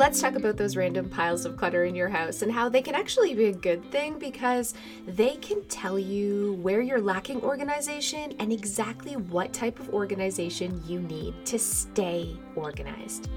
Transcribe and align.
let's 0.00 0.18
talk 0.18 0.34
about 0.34 0.56
those 0.56 0.76
random 0.76 1.10
piles 1.10 1.44
of 1.44 1.58
clutter 1.58 1.84
in 1.84 1.94
your 1.94 2.08
house 2.08 2.40
and 2.40 2.50
how 2.50 2.70
they 2.70 2.80
can 2.80 2.94
actually 2.94 3.34
be 3.34 3.44
a 3.44 3.52
good 3.52 3.84
thing 3.90 4.18
because 4.18 4.72
they 5.06 5.36
can 5.36 5.62
tell 5.64 5.98
you 5.98 6.54
where 6.62 6.80
you're 6.80 7.02
lacking 7.02 7.38
organization 7.42 8.34
and 8.38 8.50
exactly 8.50 9.16
what 9.16 9.52
type 9.52 9.78
of 9.78 9.90
organization 9.90 10.82
you 10.86 11.00
need 11.00 11.34
to 11.44 11.58
stay 11.58 12.34
organized. 12.56 13.28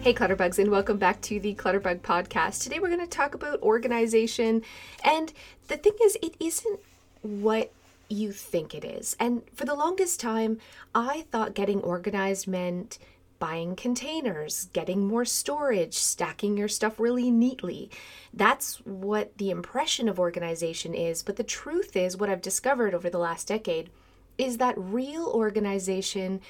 Hey, 0.00 0.12
Clutterbugs, 0.12 0.58
and 0.58 0.72
welcome 0.72 0.98
back 0.98 1.20
to 1.20 1.38
the 1.38 1.54
Clutterbug 1.54 2.00
Podcast. 2.00 2.64
Today 2.64 2.80
we're 2.80 2.88
going 2.88 2.98
to 2.98 3.06
talk 3.06 3.34
about 3.36 3.62
organization. 3.62 4.62
And 5.04 5.32
the 5.68 5.76
thing 5.76 5.92
is, 6.02 6.18
it 6.20 6.34
isn't 6.40 6.80
what 7.22 7.72
you 8.08 8.32
think 8.32 8.74
it 8.74 8.84
is. 8.84 9.16
And 9.20 9.42
for 9.54 9.64
the 9.64 9.74
longest 9.74 10.20
time, 10.20 10.58
I 10.94 11.26
thought 11.30 11.54
getting 11.54 11.80
organized 11.82 12.46
meant 12.46 12.98
buying 13.38 13.76
containers, 13.76 14.68
getting 14.72 15.06
more 15.06 15.24
storage, 15.24 15.94
stacking 15.94 16.56
your 16.56 16.68
stuff 16.68 16.98
really 16.98 17.30
neatly. 17.30 17.90
That's 18.34 18.78
what 18.84 19.36
the 19.38 19.50
impression 19.50 20.08
of 20.08 20.18
organization 20.18 20.94
is. 20.94 21.22
But 21.22 21.36
the 21.36 21.44
truth 21.44 21.96
is, 21.96 22.16
what 22.16 22.30
I've 22.30 22.42
discovered 22.42 22.94
over 22.94 23.08
the 23.08 23.18
last 23.18 23.46
decade 23.48 23.90
is 24.36 24.58
that 24.58 24.74
real 24.76 25.26
organization 25.26 26.40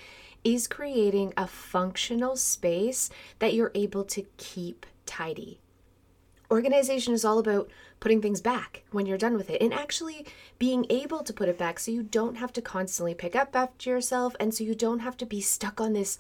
is 0.45 0.69
creating 0.69 1.35
a 1.37 1.47
functional 1.47 2.37
space 2.37 3.11
that 3.39 3.55
you're 3.55 3.73
able 3.75 4.05
to 4.05 4.25
keep 4.37 4.87
tidy. 5.05 5.59
Organization 6.51 7.13
is 7.13 7.25
all 7.25 7.39
about 7.39 7.69
putting 8.01 8.23
things 8.23 8.41
back 8.41 8.85
when 8.91 9.07
you're 9.07 9.19
done 9.19 9.37
with 9.37 9.51
it 9.51 9.61
and 9.61 9.75
actually 9.75 10.27
being 10.59 10.87
able 10.91 11.23
to 11.23 11.33
put 11.33 11.49
it 11.49 11.59
back 11.59 11.79
so 11.79 11.91
you 11.91 12.03
don't 12.03 12.37
have 12.37 12.53
to 12.53 12.63
constantly 12.63 13.15
pick 13.15 13.35
up 13.35 13.55
after 13.55 13.91
yourself 13.91 14.37
and 14.39 14.55
so 14.55 14.65
you 14.65 14.75
don't 14.75 15.01
have 15.01 15.17
to 15.17 15.27
be 15.27 15.41
stuck 15.41 15.81
on 15.81 15.93
this 15.93 16.19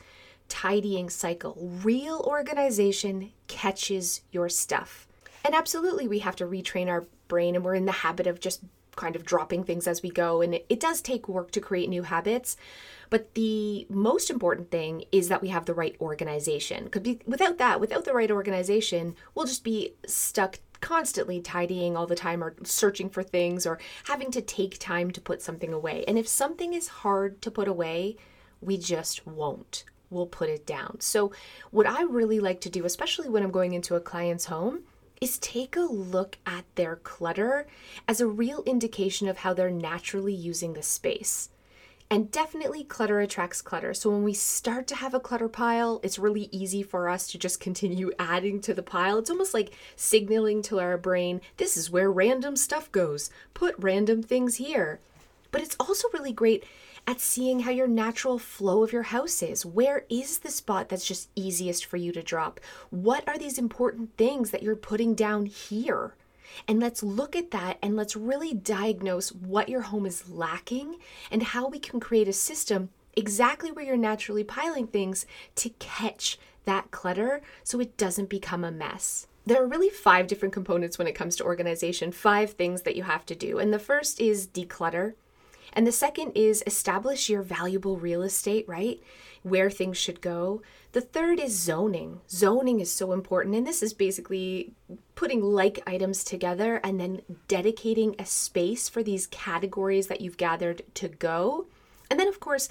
tidying 0.48 1.11
cycle. 1.11 1.57
Real 1.85 2.20
organization 2.27 3.33
catches 3.47 4.23
your 4.33 4.48
stuff. 4.48 5.07
And 5.45 5.55
absolutely, 5.55 6.09
we 6.09 6.19
have 6.20 6.37
to 6.37 6.47
retrain 6.47 6.89
our 6.89 7.07
brain, 7.29 7.55
and 7.55 7.65
we're 7.65 7.75
in 7.75 7.85
the 7.85 7.92
habit 7.92 8.27
of 8.27 8.41
just 8.41 8.61
kind 8.97 9.15
of 9.15 9.25
dropping 9.25 9.63
things 9.63 9.87
as 9.87 10.03
we 10.03 10.11
go. 10.11 10.42
And 10.42 10.55
it, 10.55 10.81
does 10.81 11.01
take 11.01 11.29
work 11.29 11.53
to 11.53 11.61
create 11.61 11.89
new 11.89 12.03
habits. 12.03 12.57
But 13.11 13.35
the 13.35 13.87
most 13.89 14.29
important 14.29 14.70
thing 14.70 15.05
is 15.13 15.29
that 15.29 15.41
we 15.41 15.48
have 15.48 15.67
the 15.67 15.75
right 15.75 15.97
organization. 16.01 16.85
Because 16.85 17.17
without 17.25 17.59
that, 17.59 17.81
without 17.81 18.05
the 18.05 18.13
right 18.13 18.31
organization, 18.31 19.15
we'll 19.35 19.47
just 19.47 19.65
be 19.65 19.95
stuck 20.07 20.59
constantly 20.81 21.41
tidying 21.41 21.97
all 21.97 22.07
the 22.07 22.15
time 22.15 22.43
or 22.43 22.55
searching 22.65 23.11
for 23.11 23.23
things 23.23 23.67
or 23.67 23.79
having 24.05 24.31
to 24.31 24.41
take 24.41 24.79
time 24.79 25.11
to 25.11 25.20
put 25.20 25.43
something 25.43 25.73
away. 25.73 26.05
And 26.07 26.19
if 26.19 26.29
something 26.29 26.75
is 26.75 26.89
hard 26.89 27.43
to 27.43 27.51
put 27.51 27.69
away, 27.69 28.17
we 28.61 28.77
just 28.77 29.27
won't. 29.27 29.85
We'll 30.11 30.27
put 30.27 30.48
it 30.48 30.67
down. 30.67 31.01
So, 31.01 31.33
what 31.70 31.87
I 31.87 32.03
really 32.03 32.41
like 32.41 32.62
to 32.62 32.70
do, 32.70 32.87
especially 32.87 33.29
when 33.29 33.43
I'm 33.43 33.51
going 33.51 33.75
into 33.75 33.95
a 33.95 34.01
client's 34.01 34.47
home, 34.47 34.85
is 35.20 35.39
take 35.39 35.77
a 35.77 35.81
look 35.81 36.39
at 36.47 36.65
their 36.77 36.97
clutter 36.97 37.67
as 38.07 38.20
a 38.20 38.27
real 38.27 38.63
indication 38.65 39.29
of 39.29 39.39
how 39.39 39.53
they're 39.53 39.70
naturally 39.70 40.33
using 40.33 40.73
the 40.73 40.83
space. 40.83 41.51
And 42.11 42.31
definitely 42.31 42.84
clutter 42.84 43.20
attracts 43.20 43.61
clutter. 43.61 43.92
So 43.92 44.09
when 44.09 44.23
we 44.23 44.33
start 44.33 44.87
to 44.89 44.95
have 44.95 45.12
a 45.12 45.20
clutter 45.20 45.48
pile, 45.48 46.01
it's 46.03 46.19
really 46.19 46.48
easy 46.51 46.83
for 46.83 47.09
us 47.09 47.27
to 47.28 47.39
just 47.39 47.61
continue 47.61 48.12
adding 48.19 48.61
to 48.62 48.73
the 48.73 48.83
pile. 48.83 49.19
It's 49.19 49.31
almost 49.31 49.53
like 49.53 49.75
signaling 49.95 50.62
to 50.62 50.81
our 50.81 50.97
brain, 50.97 51.42
this 51.59 51.77
is 51.77 51.91
where 51.91 52.11
random 52.11 52.56
stuff 52.56 52.91
goes. 52.92 53.31
Put 53.53 53.75
random 53.79 54.23
things 54.23 54.56
here. 54.56 55.01
But 55.51 55.61
it's 55.61 55.77
also 55.79 56.08
really 56.13 56.33
great 56.33 56.64
at 57.07 57.20
seeing 57.20 57.61
how 57.61 57.70
your 57.70 57.86
natural 57.86 58.39
flow 58.39 58.83
of 58.83 58.92
your 58.92 59.05
house 59.05 59.42
is. 59.42 59.64
Where 59.64 60.05
is 60.11 60.39
the 60.39 60.51
spot 60.51 60.89
that's 60.89 61.07
just 61.07 61.30
easiest 61.35 61.85
for 61.85 61.96
you 61.96 62.13
to 62.13 62.23
drop? 62.23 62.61
What 62.90 63.27
are 63.29 63.39
these 63.39 63.58
important 63.58 64.17
things 64.17 64.51
that 64.51 64.63
you're 64.63 64.77
putting 64.77 65.14
down 65.14 65.46
here? 65.46 66.14
And 66.67 66.81
let's 66.81 67.03
look 67.03 67.36
at 67.36 67.51
that 67.51 67.79
and 67.83 67.97
let's 67.97 68.17
really 68.17 68.55
diagnose 68.55 69.31
what 69.31 69.69
your 69.69 69.83
home 69.83 70.07
is 70.07 70.29
lacking 70.29 70.97
and 71.31 71.42
how 71.42 71.69
we 71.69 71.79
can 71.79 72.01
create 72.01 72.29
a 72.29 72.33
system 72.33 72.91
exactly 73.17 73.73
where 73.73 73.85
you're 73.85 73.97
naturally 73.97 74.45
piling 74.45 74.87
things 74.87 75.27
to 75.57 75.70
catch 75.81 76.39
that 76.64 76.91
clutter 76.91 77.41
so 77.64 77.81
it 77.81 77.97
doesn't 77.97 78.29
become 78.29 78.64
a 78.64 78.70
mess. 78.70 79.27
There 79.45 79.63
are 79.63 79.67
really 79.67 79.89
five 79.89 80.27
different 80.27 80.53
components 80.53 80.98
when 80.98 81.07
it 81.07 81.14
comes 81.14 81.35
to 81.37 81.45
organization, 81.45 82.13
five 82.13 82.53
things 82.53 82.83
that 82.83 82.97
you 82.97 83.03
have 83.05 83.25
to 83.27 83.35
do. 83.35 83.58
And 83.58 83.73
the 83.73 83.79
first 83.79 84.20
is 84.20 84.47
declutter. 84.47 85.14
And 85.73 85.87
the 85.87 85.92
second 85.92 86.33
is 86.33 86.63
establish 86.67 87.29
your 87.29 87.42
valuable 87.42 87.97
real 87.97 88.23
estate, 88.23 88.69
right? 88.69 89.01
Where 89.42 89.70
things 89.70 89.97
should 89.97 90.20
go. 90.20 90.63
The 90.93 91.01
third 91.01 91.39
is 91.39 91.59
zoning. 91.59 92.21
Zoning 92.31 92.81
is 92.81 92.93
so 92.93 93.13
important. 93.13 93.55
And 93.55 93.67
this 93.67 93.83
is 93.83 93.93
basically 93.93 94.73
putting 95.15 95.43
like 95.43 95.83
items 95.87 96.25
together 96.25 96.81
and 96.83 96.99
then 96.99 97.23
dedicating 97.47 98.17
a 98.19 98.25
space 98.25 98.89
for 98.89 99.03
these 99.03 99.27
categories 99.27 100.07
that 100.07 100.21
you've 100.21 100.39
gathered 100.39 100.83
to 100.95 101.09
go. 101.09 101.67
And 102.11 102.19
then, 102.19 102.29
of 102.29 102.41
course, 102.41 102.71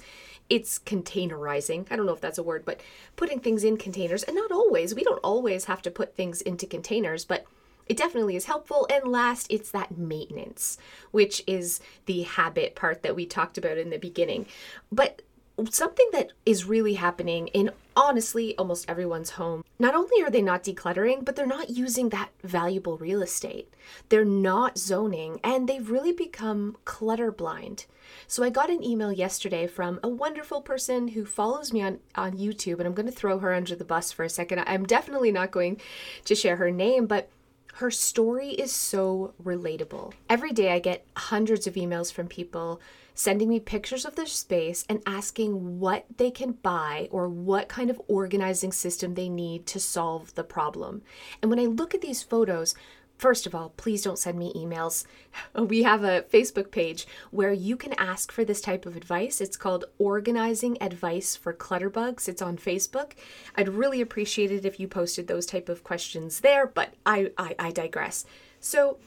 it's 0.50 0.80
containerizing. 0.80 1.86
I 1.90 1.96
don't 1.96 2.06
know 2.06 2.14
if 2.14 2.20
that's 2.20 2.38
a 2.38 2.42
word, 2.42 2.64
but 2.64 2.80
putting 3.14 3.38
things 3.38 3.62
in 3.62 3.76
containers. 3.76 4.24
And 4.24 4.34
not 4.34 4.50
always, 4.50 4.94
we 4.94 5.04
don't 5.04 5.20
always 5.22 5.66
have 5.66 5.82
to 5.82 5.90
put 5.90 6.16
things 6.16 6.40
into 6.40 6.66
containers, 6.66 7.24
but 7.24 7.44
it 7.86 7.96
definitely 7.96 8.36
is 8.36 8.46
helpful. 8.46 8.86
And 8.90 9.10
last, 9.10 9.46
it's 9.48 9.70
that 9.70 9.96
maintenance, 9.96 10.76
which 11.12 11.42
is 11.46 11.80
the 12.06 12.22
habit 12.22 12.74
part 12.74 13.02
that 13.02 13.14
we 13.14 13.26
talked 13.26 13.58
about 13.58 13.78
in 13.78 13.90
the 13.90 13.98
beginning. 13.98 14.46
But 14.90 15.22
something 15.66 16.08
that 16.12 16.32
is 16.46 16.64
really 16.64 16.94
happening 16.94 17.48
in 17.48 17.70
honestly 17.96 18.56
almost 18.56 18.88
everyone's 18.88 19.30
home. 19.30 19.64
Not 19.78 19.94
only 19.94 20.22
are 20.22 20.30
they 20.30 20.42
not 20.42 20.62
decluttering, 20.62 21.24
but 21.24 21.34
they're 21.34 21.46
not 21.46 21.70
using 21.70 22.10
that 22.10 22.30
valuable 22.44 22.96
real 22.96 23.22
estate. 23.22 23.72
They're 24.08 24.24
not 24.24 24.78
zoning 24.78 25.40
and 25.42 25.68
they've 25.68 25.90
really 25.90 26.12
become 26.12 26.76
clutter 26.84 27.32
blind. 27.32 27.86
So 28.26 28.42
I 28.42 28.50
got 28.50 28.70
an 28.70 28.84
email 28.84 29.12
yesterday 29.12 29.66
from 29.66 30.00
a 30.02 30.08
wonderful 30.08 30.62
person 30.62 31.08
who 31.08 31.24
follows 31.24 31.72
me 31.72 31.82
on, 31.82 31.98
on 32.14 32.38
YouTube, 32.38 32.78
and 32.78 32.86
I'm 32.86 32.94
going 32.94 33.06
to 33.06 33.12
throw 33.12 33.38
her 33.38 33.52
under 33.52 33.74
the 33.74 33.84
bus 33.84 34.12
for 34.12 34.24
a 34.24 34.30
second. 34.30 34.60
I'm 34.60 34.86
definitely 34.86 35.32
not 35.32 35.50
going 35.50 35.80
to 36.24 36.34
share 36.34 36.56
her 36.56 36.70
name, 36.70 37.06
but 37.06 37.28
her 37.78 37.92
story 37.92 38.48
is 38.48 38.72
so 38.72 39.34
relatable. 39.40 40.12
Every 40.28 40.50
day 40.50 40.72
I 40.72 40.80
get 40.80 41.06
hundreds 41.16 41.68
of 41.68 41.74
emails 41.74 42.12
from 42.12 42.26
people 42.26 42.80
sending 43.14 43.48
me 43.48 43.60
pictures 43.60 44.04
of 44.04 44.16
their 44.16 44.26
space 44.26 44.84
and 44.88 45.00
asking 45.06 45.78
what 45.78 46.04
they 46.16 46.32
can 46.32 46.52
buy 46.52 47.08
or 47.12 47.28
what 47.28 47.68
kind 47.68 47.88
of 47.88 48.02
organizing 48.08 48.72
system 48.72 49.14
they 49.14 49.28
need 49.28 49.64
to 49.66 49.78
solve 49.78 50.34
the 50.34 50.42
problem. 50.42 51.02
And 51.40 51.52
when 51.52 51.60
I 51.60 51.66
look 51.66 51.94
at 51.94 52.00
these 52.00 52.20
photos, 52.20 52.74
First 53.18 53.46
of 53.46 53.54
all, 53.54 53.70
please 53.76 54.02
don't 54.02 54.18
send 54.18 54.38
me 54.38 54.52
emails. 54.54 55.04
We 55.54 55.82
have 55.82 56.04
a 56.04 56.22
Facebook 56.22 56.70
page 56.70 57.06
where 57.30 57.52
you 57.52 57.76
can 57.76 57.92
ask 57.94 58.30
for 58.30 58.44
this 58.44 58.60
type 58.60 58.86
of 58.86 58.96
advice. 58.96 59.40
It's 59.40 59.56
called 59.56 59.84
Organizing 59.98 60.80
Advice 60.80 61.34
for 61.34 61.52
Clutterbugs. 61.52 62.28
It's 62.28 62.40
on 62.40 62.56
Facebook. 62.56 63.12
I'd 63.56 63.68
really 63.68 64.00
appreciate 64.00 64.52
it 64.52 64.64
if 64.64 64.78
you 64.78 64.86
posted 64.86 65.26
those 65.26 65.46
type 65.46 65.68
of 65.68 65.84
questions 65.84 66.40
there, 66.40 66.66
but 66.66 66.94
I, 67.04 67.32
I, 67.36 67.54
I 67.58 67.70
digress. 67.72 68.24
So 68.60 68.98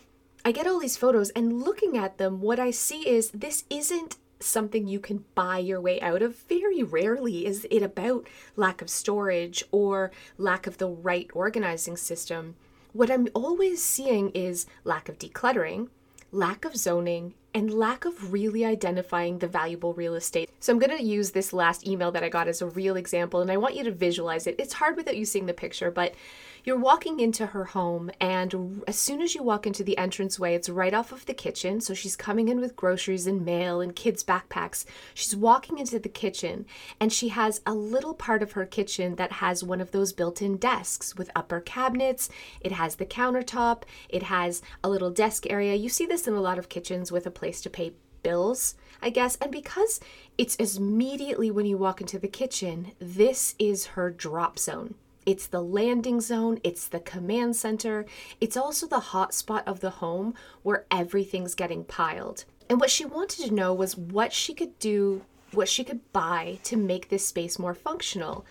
I 0.43 0.51
get 0.51 0.67
all 0.67 0.79
these 0.79 0.97
photos, 0.97 1.29
and 1.31 1.63
looking 1.63 1.97
at 1.97 2.17
them, 2.17 2.41
what 2.41 2.59
I 2.59 2.71
see 2.71 3.07
is 3.07 3.31
this 3.31 3.63
isn't 3.69 4.17
something 4.39 4.87
you 4.87 4.99
can 4.99 5.23
buy 5.35 5.59
your 5.59 5.79
way 5.79 6.01
out 6.01 6.21
of. 6.21 6.35
Very 6.35 6.83
rarely 6.83 7.45
is 7.45 7.65
it 7.71 7.81
about 7.81 8.27
lack 8.55 8.81
of 8.81 8.89
storage 8.89 9.63
or 9.71 10.11
lack 10.37 10.67
of 10.67 10.79
the 10.79 10.87
right 10.87 11.29
organizing 11.33 11.95
system 11.95 12.55
what 12.93 13.11
I'm 13.11 13.27
always 13.33 13.83
seeing 13.83 14.29
is 14.31 14.65
lack 14.83 15.09
of 15.09 15.17
decluttering, 15.17 15.89
lack 16.31 16.65
of 16.65 16.75
zoning, 16.75 17.33
and 17.53 17.73
lack 17.73 18.05
of 18.05 18.31
really 18.31 18.63
identifying 18.63 19.39
the 19.39 19.47
valuable 19.47 19.93
real 19.93 20.15
estate. 20.15 20.49
So 20.59 20.71
I'm 20.71 20.79
going 20.79 20.97
to 20.97 21.03
use 21.03 21.31
this 21.31 21.51
last 21.51 21.85
email 21.85 22.11
that 22.11 22.23
I 22.23 22.29
got 22.29 22.47
as 22.47 22.61
a 22.61 22.67
real 22.67 22.95
example, 22.95 23.41
and 23.41 23.51
I 23.51 23.57
want 23.57 23.75
you 23.75 23.83
to 23.83 23.91
visualize 23.91 24.47
it. 24.47 24.55
It's 24.57 24.73
hard 24.73 24.95
without 24.95 25.17
you 25.17 25.25
seeing 25.25 25.45
the 25.45 25.53
picture, 25.53 25.91
but 25.91 26.13
you're 26.63 26.77
walking 26.77 27.19
into 27.19 27.47
her 27.47 27.65
home, 27.65 28.11
and 28.19 28.83
as 28.87 28.95
soon 28.95 29.21
as 29.21 29.35
you 29.35 29.43
walk 29.43 29.65
into 29.65 29.83
the 29.83 29.97
entranceway, 29.97 30.55
it's 30.55 30.69
right 30.69 30.93
off 30.93 31.11
of 31.11 31.25
the 31.25 31.33
kitchen. 31.33 31.81
So 31.81 31.93
she's 31.93 32.15
coming 32.15 32.49
in 32.49 32.59
with 32.59 32.75
groceries 32.75 33.27
and 33.27 33.43
mail 33.43 33.81
and 33.81 33.95
kids' 33.95 34.23
backpacks. 34.23 34.85
She's 35.13 35.35
walking 35.35 35.79
into 35.79 35.99
the 35.99 36.09
kitchen, 36.09 36.65
and 36.99 37.11
she 37.11 37.29
has 37.29 37.61
a 37.65 37.73
little 37.73 38.13
part 38.13 38.43
of 38.43 38.53
her 38.53 38.65
kitchen 38.65 39.15
that 39.15 39.33
has 39.33 39.63
one 39.63 39.81
of 39.81 39.91
those 39.91 40.13
built 40.13 40.41
in 40.41 40.57
desks 40.57 41.15
with 41.15 41.31
upper 41.35 41.59
cabinets. 41.59 42.29
It 42.59 42.71
has 42.71 42.95
the 42.95 43.05
countertop, 43.05 43.83
it 44.09 44.23
has 44.23 44.61
a 44.83 44.89
little 44.89 45.11
desk 45.11 45.45
area. 45.49 45.75
You 45.75 45.89
see 45.89 46.05
this 46.05 46.27
in 46.27 46.33
a 46.33 46.41
lot 46.41 46.59
of 46.59 46.69
kitchens 46.69 47.11
with 47.11 47.25
a 47.25 47.31
place 47.31 47.61
to 47.61 47.69
pay 47.69 47.93
bills, 48.23 48.75
I 49.01 49.09
guess. 49.09 49.35
And 49.37 49.51
because 49.51 49.99
it's 50.37 50.55
immediately 50.77 51.49
when 51.49 51.65
you 51.65 51.77
walk 51.77 52.01
into 52.01 52.19
the 52.19 52.27
kitchen, 52.27 52.91
this 52.99 53.55
is 53.57 53.87
her 53.87 54.11
drop 54.11 54.59
zone. 54.59 54.95
It's 55.25 55.47
the 55.47 55.61
landing 55.61 56.19
zone, 56.21 56.59
it's 56.63 56.87
the 56.87 56.99
command 56.99 57.55
center, 57.55 58.05
it's 58.39 58.57
also 58.57 58.87
the 58.87 58.99
hot 58.99 59.33
spot 59.33 59.63
of 59.67 59.79
the 59.79 59.89
home 59.91 60.33
where 60.63 60.85
everything's 60.89 61.55
getting 61.55 61.83
piled. 61.83 62.45
And 62.69 62.79
what 62.79 62.89
she 62.89 63.05
wanted 63.05 63.47
to 63.47 63.53
know 63.53 63.73
was 63.73 63.97
what 63.97 64.33
she 64.33 64.53
could 64.53 64.79
do 64.79 65.23
what 65.53 65.69
she 65.69 65.83
could 65.83 65.99
buy 66.13 66.59
to 66.63 66.77
make 66.77 67.09
this 67.09 67.25
space 67.25 67.59
more 67.59 67.73
functional. 67.73 68.45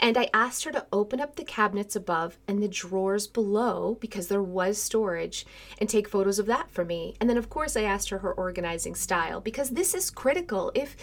And 0.00 0.16
I 0.16 0.28
asked 0.32 0.64
her 0.64 0.72
to 0.72 0.86
open 0.92 1.20
up 1.20 1.36
the 1.36 1.44
cabinets 1.44 1.96
above 1.96 2.38
and 2.46 2.62
the 2.62 2.68
drawers 2.68 3.26
below 3.26 3.96
because 4.00 4.28
there 4.28 4.42
was 4.42 4.80
storage 4.80 5.46
and 5.78 5.88
take 5.88 6.08
photos 6.08 6.38
of 6.38 6.46
that 6.46 6.70
for 6.70 6.84
me. 6.84 7.14
And 7.20 7.28
then, 7.28 7.36
of 7.36 7.48
course, 7.50 7.76
I 7.76 7.82
asked 7.82 8.10
her 8.10 8.18
her 8.18 8.32
organizing 8.32 8.94
style 8.94 9.40
because 9.40 9.70
this 9.70 9.94
is 9.94 10.10
critical. 10.10 10.72
If 10.74 10.96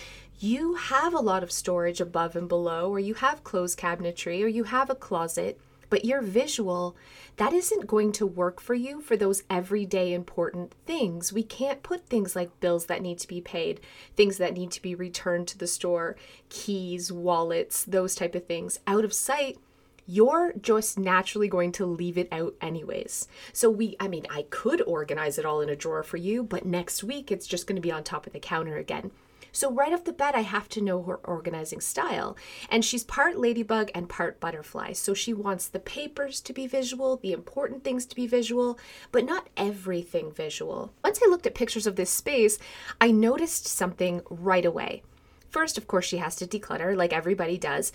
you 0.43 0.75
have 0.75 1.13
a 1.13 1.19
lot 1.19 1.41
of 1.41 1.53
storage 1.53 2.01
above 2.01 2.35
and 2.35 2.49
below, 2.49 2.89
or 2.89 2.99
you 2.99 3.13
have 3.13 3.45
closed 3.45 3.79
cabinetry, 3.79 4.43
or 4.43 4.47
you 4.47 4.65
have 4.65 4.89
a 4.89 4.95
closet, 4.95 5.57
but 5.89 6.03
your 6.03 6.21
visual, 6.21 6.97
that 7.37 7.53
isn't 7.53 7.87
going 7.87 8.11
to 8.11 8.25
work 8.25 8.59
for 8.59 8.73
you 8.73 8.99
for 8.99 9.15
those 9.15 9.43
everyday 9.49 10.11
important 10.11 10.73
things. 10.85 11.31
We 11.31 11.43
can't 11.43 11.81
put 11.81 12.07
things 12.07 12.35
like 12.35 12.59
bills 12.59 12.87
that 12.87 13.01
need 13.01 13.19
to 13.19 13.27
be 13.27 13.39
paid, 13.39 13.79
things 14.17 14.37
that 14.37 14.53
need 14.53 14.71
to 14.71 14.81
be 14.81 14.95
returned 14.95 15.47
to 15.47 15.57
the 15.57 15.65
store, 15.65 16.17
keys, 16.49 17.09
wallets, 17.09 17.85
those 17.85 18.13
type 18.13 18.35
of 18.35 18.45
things 18.45 18.79
out 18.85 19.05
of 19.05 19.13
sight 19.13 19.57
you're 20.05 20.51
just 20.61 20.99
naturally 20.99 21.47
going 21.47 21.71
to 21.71 21.85
leave 21.85 22.17
it 22.17 22.27
out 22.29 22.53
anyways. 22.59 23.25
So 23.53 23.69
we 23.69 23.95
I 24.01 24.09
mean, 24.09 24.25
I 24.29 24.45
could 24.49 24.81
organize 24.81 25.37
it 25.37 25.45
all 25.45 25.61
in 25.61 25.69
a 25.69 25.77
drawer 25.77 26.03
for 26.03 26.17
you, 26.17 26.43
but 26.43 26.65
next 26.65 27.05
week 27.05 27.31
it's 27.31 27.47
just 27.47 27.67
going 27.67 27.77
to 27.77 27.81
be 27.81 27.89
on 27.89 28.03
top 28.03 28.27
of 28.27 28.33
the 28.33 28.39
counter 28.39 28.75
again. 28.75 29.11
So, 29.55 29.71
right 29.71 29.93
off 29.93 30.03
the 30.03 30.11
bat, 30.11 30.33
I 30.35 30.41
have 30.41 30.67
to 30.69 30.81
know 30.81 31.03
her 31.03 31.17
organizing 31.17 31.79
style. 31.79 32.35
And 32.69 32.83
she's 32.83 33.03
part 33.03 33.37
ladybug 33.37 33.91
and 33.93 34.09
part 34.09 34.39
butterfly. 34.39 34.93
So, 34.93 35.13
she 35.13 35.31
wants 35.31 35.67
the 35.67 35.79
papers 35.79 36.41
to 36.41 36.53
be 36.53 36.65
visual, 36.65 37.17
the 37.17 37.31
important 37.31 37.83
things 37.83 38.07
to 38.07 38.15
be 38.15 38.25
visual, 38.25 38.79
but 39.11 39.25
not 39.25 39.49
everything 39.55 40.31
visual. 40.31 40.91
Once 41.03 41.19
I 41.23 41.29
looked 41.29 41.45
at 41.45 41.53
pictures 41.53 41.85
of 41.85 41.95
this 41.95 42.09
space, 42.09 42.57
I 42.99 43.11
noticed 43.11 43.67
something 43.67 44.21
right 44.29 44.65
away. 44.65 45.03
First, 45.51 45.77
of 45.77 45.87
course, 45.87 46.05
she 46.05 46.17
has 46.17 46.35
to 46.37 46.47
declutter, 46.47 46.97
like 46.97 47.13
everybody 47.13 47.59
does. 47.59 47.91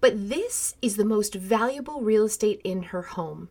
But 0.00 0.30
this 0.30 0.74
is 0.80 0.96
the 0.96 1.04
most 1.04 1.34
valuable 1.34 2.00
real 2.00 2.24
estate 2.24 2.62
in 2.64 2.84
her 2.84 3.02
home. 3.02 3.50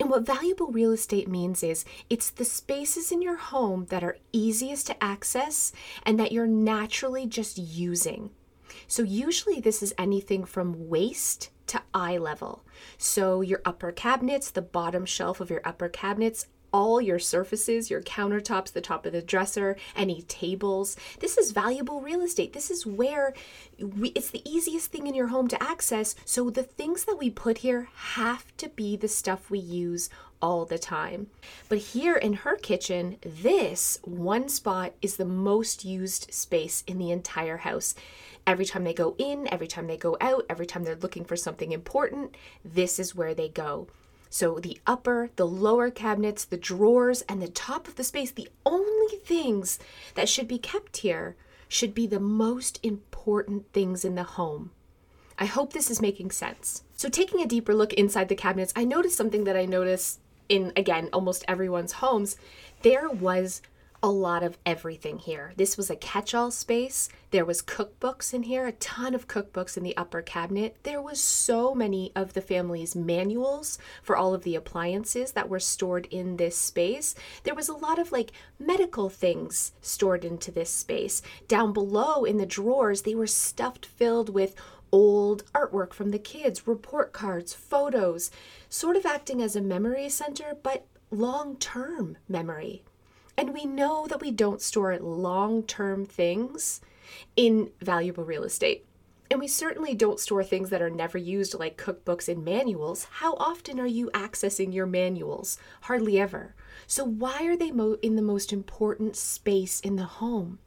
And 0.00 0.08
what 0.08 0.24
valuable 0.24 0.68
real 0.68 0.92
estate 0.92 1.28
means 1.28 1.62
is 1.62 1.84
it's 2.08 2.30
the 2.30 2.44
spaces 2.46 3.12
in 3.12 3.20
your 3.20 3.36
home 3.36 3.86
that 3.90 4.02
are 4.02 4.16
easiest 4.32 4.86
to 4.86 5.04
access 5.04 5.72
and 6.04 6.18
that 6.18 6.32
you're 6.32 6.46
naturally 6.46 7.26
just 7.26 7.58
using. 7.58 8.30
So, 8.86 9.02
usually, 9.02 9.60
this 9.60 9.82
is 9.82 9.94
anything 9.98 10.44
from 10.44 10.88
waist 10.88 11.50
to 11.66 11.82
eye 11.92 12.16
level. 12.16 12.64
So, 12.96 13.42
your 13.42 13.60
upper 13.64 13.92
cabinets, 13.92 14.50
the 14.50 14.62
bottom 14.62 15.04
shelf 15.04 15.40
of 15.40 15.50
your 15.50 15.60
upper 15.64 15.88
cabinets 15.88 16.46
all 16.72 17.00
your 17.00 17.18
surfaces, 17.18 17.90
your 17.90 18.02
countertops, 18.02 18.72
the 18.72 18.80
top 18.80 19.06
of 19.06 19.12
the 19.12 19.22
dresser, 19.22 19.76
any 19.96 20.22
tables. 20.22 20.96
This 21.20 21.38
is 21.38 21.52
valuable 21.52 22.00
real 22.00 22.22
estate. 22.22 22.52
This 22.52 22.70
is 22.70 22.86
where 22.86 23.34
we, 23.78 24.10
it's 24.10 24.30
the 24.30 24.48
easiest 24.48 24.90
thing 24.90 25.06
in 25.06 25.14
your 25.14 25.28
home 25.28 25.48
to 25.48 25.62
access. 25.62 26.14
So 26.24 26.50
the 26.50 26.62
things 26.62 27.04
that 27.04 27.16
we 27.18 27.30
put 27.30 27.58
here 27.58 27.88
have 27.94 28.56
to 28.58 28.68
be 28.68 28.96
the 28.96 29.08
stuff 29.08 29.50
we 29.50 29.58
use 29.58 30.10
all 30.42 30.64
the 30.64 30.78
time. 30.78 31.28
But 31.68 31.78
here 31.78 32.16
in 32.16 32.32
her 32.32 32.56
kitchen, 32.56 33.16
this 33.22 33.98
one 34.02 34.48
spot 34.48 34.92
is 35.02 35.16
the 35.16 35.24
most 35.24 35.84
used 35.84 36.32
space 36.32 36.82
in 36.86 36.98
the 36.98 37.10
entire 37.10 37.58
house. 37.58 37.94
Every 38.46 38.64
time 38.64 38.84
they 38.84 38.94
go 38.94 39.14
in, 39.18 39.52
every 39.52 39.66
time 39.66 39.86
they 39.86 39.96
go 39.96 40.16
out, 40.20 40.46
every 40.48 40.66
time 40.66 40.84
they're 40.84 40.96
looking 40.96 41.24
for 41.24 41.36
something 41.36 41.72
important, 41.72 42.36
this 42.64 42.98
is 42.98 43.14
where 43.14 43.34
they 43.34 43.48
go. 43.48 43.88
So 44.30 44.60
the 44.60 44.78
upper, 44.86 45.30
the 45.34 45.46
lower 45.46 45.90
cabinets, 45.90 46.44
the 46.44 46.56
drawers, 46.56 47.22
and 47.22 47.42
the 47.42 47.48
top 47.48 47.88
of 47.88 47.96
the 47.96 48.04
space, 48.04 48.30
the 48.30 48.48
only 48.64 49.16
things 49.16 49.80
that 50.14 50.28
should 50.28 50.46
be 50.46 50.58
kept 50.58 50.98
here 50.98 51.36
should 51.68 51.94
be 51.94 52.06
the 52.06 52.20
most 52.20 52.78
important 52.82 53.72
things 53.72 54.04
in 54.04 54.14
the 54.14 54.22
home. 54.22 54.70
I 55.36 55.46
hope 55.46 55.72
this 55.72 55.90
is 55.90 56.00
making 56.00 56.30
sense. 56.30 56.84
So, 56.96 57.08
taking 57.08 57.40
a 57.40 57.46
deeper 57.46 57.74
look 57.74 57.92
inside 57.94 58.28
the 58.28 58.34
cabinets, 58.34 58.72
I 58.76 58.84
noticed 58.84 59.16
something 59.16 59.44
that 59.44 59.56
I 59.56 59.64
notice 59.64 60.18
in, 60.48 60.72
again, 60.76 61.08
almost 61.12 61.44
everyone's 61.48 61.92
homes. 61.92 62.36
There 62.82 63.08
was 63.08 63.62
a 64.02 64.10
lot 64.10 64.42
of 64.42 64.56
everything 64.64 65.18
here. 65.18 65.52
This 65.56 65.76
was 65.76 65.90
a 65.90 65.96
catch 65.96 66.34
all 66.34 66.50
space. 66.50 67.08
There 67.30 67.44
was 67.44 67.60
cookbooks 67.60 68.32
in 68.32 68.44
here, 68.44 68.66
a 68.66 68.72
ton 68.72 69.14
of 69.14 69.28
cookbooks 69.28 69.76
in 69.76 69.82
the 69.82 69.96
upper 69.96 70.22
cabinet. 70.22 70.76
There 70.84 71.02
was 71.02 71.20
so 71.20 71.74
many 71.74 72.10
of 72.16 72.32
the 72.32 72.40
family's 72.40 72.96
manuals 72.96 73.78
for 74.02 74.16
all 74.16 74.32
of 74.32 74.42
the 74.42 74.54
appliances 74.54 75.32
that 75.32 75.48
were 75.48 75.60
stored 75.60 76.06
in 76.06 76.38
this 76.38 76.56
space. 76.56 77.14
There 77.44 77.54
was 77.54 77.68
a 77.68 77.74
lot 77.74 77.98
of 77.98 78.10
like 78.10 78.32
medical 78.58 79.10
things 79.10 79.72
stored 79.82 80.24
into 80.24 80.50
this 80.50 80.70
space. 80.70 81.20
Down 81.46 81.72
below 81.72 82.24
in 82.24 82.38
the 82.38 82.46
drawers, 82.46 83.02
they 83.02 83.14
were 83.14 83.26
stuffed 83.26 83.84
filled 83.84 84.30
with 84.30 84.54
old 84.92 85.44
artwork 85.52 85.92
from 85.92 86.10
the 86.10 86.18
kids, 86.18 86.66
report 86.66 87.12
cards, 87.12 87.52
photos, 87.52 88.30
sort 88.68 88.96
of 88.96 89.06
acting 89.06 89.42
as 89.42 89.54
a 89.54 89.60
memory 89.60 90.08
center, 90.08 90.56
but 90.62 90.86
long 91.10 91.56
term 91.56 92.16
memory. 92.28 92.82
And 93.36 93.54
we 93.54 93.64
know 93.64 94.06
that 94.08 94.20
we 94.20 94.30
don't 94.30 94.60
store 94.60 94.98
long 94.98 95.62
term 95.62 96.04
things 96.04 96.80
in 97.36 97.70
valuable 97.80 98.24
real 98.24 98.44
estate. 98.44 98.84
And 99.30 99.38
we 99.38 99.46
certainly 99.46 99.94
don't 99.94 100.18
store 100.18 100.42
things 100.42 100.70
that 100.70 100.82
are 100.82 100.90
never 100.90 101.16
used, 101.16 101.54
like 101.54 101.80
cookbooks 101.80 102.28
and 102.28 102.44
manuals. 102.44 103.04
How 103.04 103.34
often 103.34 103.78
are 103.78 103.86
you 103.86 104.10
accessing 104.12 104.74
your 104.74 104.86
manuals? 104.86 105.56
Hardly 105.82 106.18
ever. 106.18 106.56
So, 106.88 107.04
why 107.04 107.44
are 107.44 107.56
they 107.56 107.70
mo- 107.70 107.98
in 108.02 108.16
the 108.16 108.22
most 108.22 108.52
important 108.52 109.14
space 109.14 109.78
in 109.80 109.94
the 109.94 110.04
home? 110.04 110.58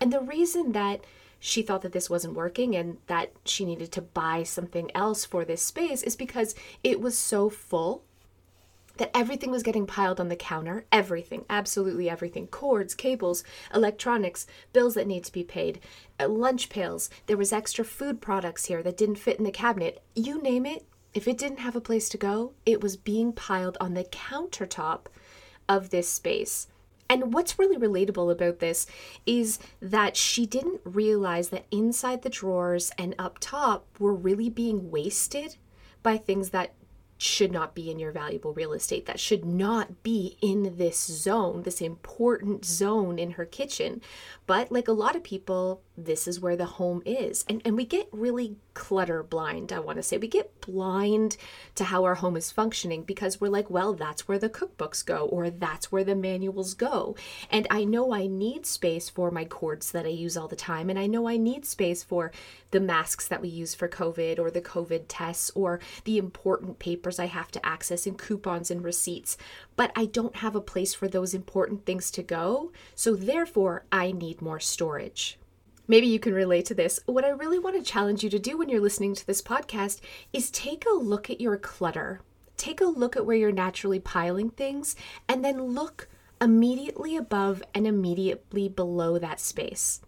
And 0.00 0.12
the 0.12 0.20
reason 0.20 0.72
that 0.72 1.04
she 1.38 1.62
thought 1.62 1.82
that 1.82 1.92
this 1.92 2.10
wasn't 2.10 2.34
working 2.34 2.74
and 2.74 2.96
that 3.06 3.32
she 3.44 3.64
needed 3.64 3.92
to 3.92 4.02
buy 4.02 4.42
something 4.42 4.90
else 4.94 5.24
for 5.24 5.44
this 5.44 5.62
space 5.62 6.02
is 6.02 6.16
because 6.16 6.54
it 6.82 7.00
was 7.00 7.16
so 7.16 7.48
full 7.48 8.02
that 8.96 9.10
everything 9.14 9.50
was 9.50 9.62
getting 9.62 9.86
piled 9.86 10.20
on 10.20 10.28
the 10.28 10.36
counter 10.36 10.84
everything, 10.92 11.44
absolutely 11.50 12.08
everything 12.08 12.46
cords, 12.46 12.94
cables, 12.94 13.42
electronics, 13.74 14.46
bills 14.72 14.94
that 14.94 15.06
need 15.06 15.24
to 15.24 15.32
be 15.32 15.44
paid, 15.44 15.80
uh, 16.20 16.28
lunch 16.28 16.68
pails. 16.68 17.10
There 17.26 17.36
was 17.36 17.52
extra 17.52 17.84
food 17.84 18.20
products 18.20 18.66
here 18.66 18.82
that 18.82 18.96
didn't 18.96 19.16
fit 19.16 19.38
in 19.38 19.44
the 19.44 19.50
cabinet. 19.50 20.02
You 20.14 20.40
name 20.40 20.66
it, 20.66 20.86
if 21.12 21.28
it 21.28 21.38
didn't 21.38 21.58
have 21.58 21.76
a 21.76 21.80
place 21.80 22.08
to 22.10 22.18
go, 22.18 22.52
it 22.66 22.80
was 22.80 22.96
being 22.96 23.32
piled 23.32 23.76
on 23.80 23.94
the 23.94 24.04
countertop 24.04 25.06
of 25.68 25.90
this 25.90 26.08
space. 26.08 26.68
And 27.08 27.34
what's 27.34 27.58
really 27.58 27.76
relatable 27.76 28.32
about 28.32 28.58
this 28.58 28.86
is 29.26 29.58
that 29.80 30.16
she 30.16 30.46
didn't 30.46 30.80
realize 30.84 31.50
that 31.50 31.66
inside 31.70 32.22
the 32.22 32.30
drawers 32.30 32.90
and 32.98 33.14
up 33.18 33.38
top 33.40 33.86
were 33.98 34.14
really 34.14 34.48
being 34.48 34.90
wasted 34.90 35.56
by 36.02 36.16
things 36.16 36.50
that 36.50 36.72
should 37.16 37.52
not 37.52 37.74
be 37.74 37.90
in 37.90 37.98
your 37.98 38.12
valuable 38.12 38.52
real 38.52 38.72
estate, 38.72 39.06
that 39.06 39.20
should 39.20 39.44
not 39.44 40.02
be 40.02 40.36
in 40.40 40.76
this 40.76 40.98
zone, 40.98 41.62
this 41.62 41.80
important 41.80 42.64
zone 42.64 43.18
in 43.18 43.32
her 43.32 43.44
kitchen. 43.44 44.00
But 44.46 44.70
like 44.70 44.88
a 44.88 44.92
lot 44.92 45.16
of 45.16 45.24
people, 45.24 45.82
this 45.96 46.28
is 46.28 46.40
where 46.40 46.56
the 46.56 46.66
home 46.66 47.02
is. 47.06 47.44
And, 47.48 47.62
and 47.64 47.76
we 47.76 47.84
get 47.84 48.08
really 48.12 48.56
clutter 48.74 49.22
blind, 49.22 49.72
I 49.72 49.78
want 49.78 49.96
to 49.96 50.02
say. 50.02 50.18
We 50.18 50.28
get 50.28 50.60
blind 50.60 51.36
to 51.76 51.84
how 51.84 52.04
our 52.04 52.16
home 52.16 52.36
is 52.36 52.50
functioning 52.50 53.04
because 53.04 53.40
we're 53.40 53.48
like, 53.48 53.70
well, 53.70 53.94
that's 53.94 54.28
where 54.28 54.38
the 54.38 54.50
cookbooks 54.50 55.04
go 55.04 55.26
or 55.26 55.48
that's 55.48 55.90
where 55.90 56.04
the 56.04 56.14
manuals 56.14 56.74
go. 56.74 57.16
And 57.50 57.66
I 57.70 57.84
know 57.84 58.12
I 58.12 58.26
need 58.26 58.66
space 58.66 59.08
for 59.08 59.30
my 59.30 59.44
cords 59.44 59.92
that 59.92 60.04
I 60.04 60.10
use 60.10 60.36
all 60.36 60.48
the 60.48 60.56
time. 60.56 60.90
And 60.90 60.98
I 60.98 61.06
know 61.06 61.28
I 61.28 61.36
need 61.36 61.64
space 61.64 62.02
for 62.02 62.32
the 62.70 62.80
masks 62.80 63.28
that 63.28 63.40
we 63.40 63.48
use 63.48 63.74
for 63.74 63.88
COVID 63.88 64.38
or 64.38 64.50
the 64.50 64.60
COVID 64.60 65.04
tests 65.08 65.50
or 65.54 65.80
the 66.04 66.18
important 66.18 66.80
papers 66.80 67.18
I 67.18 67.26
have 67.26 67.50
to 67.52 67.64
access 67.64 68.06
and 68.06 68.18
coupons 68.18 68.70
and 68.70 68.84
receipts. 68.84 69.36
But 69.76 69.92
I 69.96 70.06
don't 70.06 70.36
have 70.36 70.54
a 70.54 70.60
place 70.60 70.94
for 70.94 71.08
those 71.08 71.34
important 71.34 71.84
things 71.84 72.10
to 72.12 72.22
go. 72.22 72.72
So 72.94 73.16
therefore, 73.16 73.84
I 73.90 74.12
need 74.12 74.40
more 74.40 74.60
storage. 74.60 75.38
Maybe 75.86 76.06
you 76.06 76.18
can 76.18 76.32
relate 76.32 76.64
to 76.66 76.74
this. 76.74 77.00
What 77.06 77.24
I 77.24 77.28
really 77.28 77.58
want 77.58 77.76
to 77.76 77.90
challenge 77.90 78.24
you 78.24 78.30
to 78.30 78.38
do 78.38 78.56
when 78.56 78.68
you're 78.68 78.80
listening 78.80 79.14
to 79.14 79.26
this 79.26 79.42
podcast 79.42 80.00
is 80.32 80.50
take 80.50 80.84
a 80.86 80.94
look 80.94 81.28
at 81.28 81.40
your 81.40 81.58
clutter. 81.58 82.20
Take 82.56 82.80
a 82.80 82.86
look 82.86 83.16
at 83.16 83.26
where 83.26 83.36
you're 83.36 83.52
naturally 83.52 84.00
piling 84.00 84.50
things 84.50 84.96
and 85.28 85.44
then 85.44 85.60
look 85.60 86.08
immediately 86.40 87.16
above 87.16 87.62
and 87.74 87.86
immediately 87.86 88.68
below 88.68 89.18
that 89.18 89.40
space. 89.40 90.00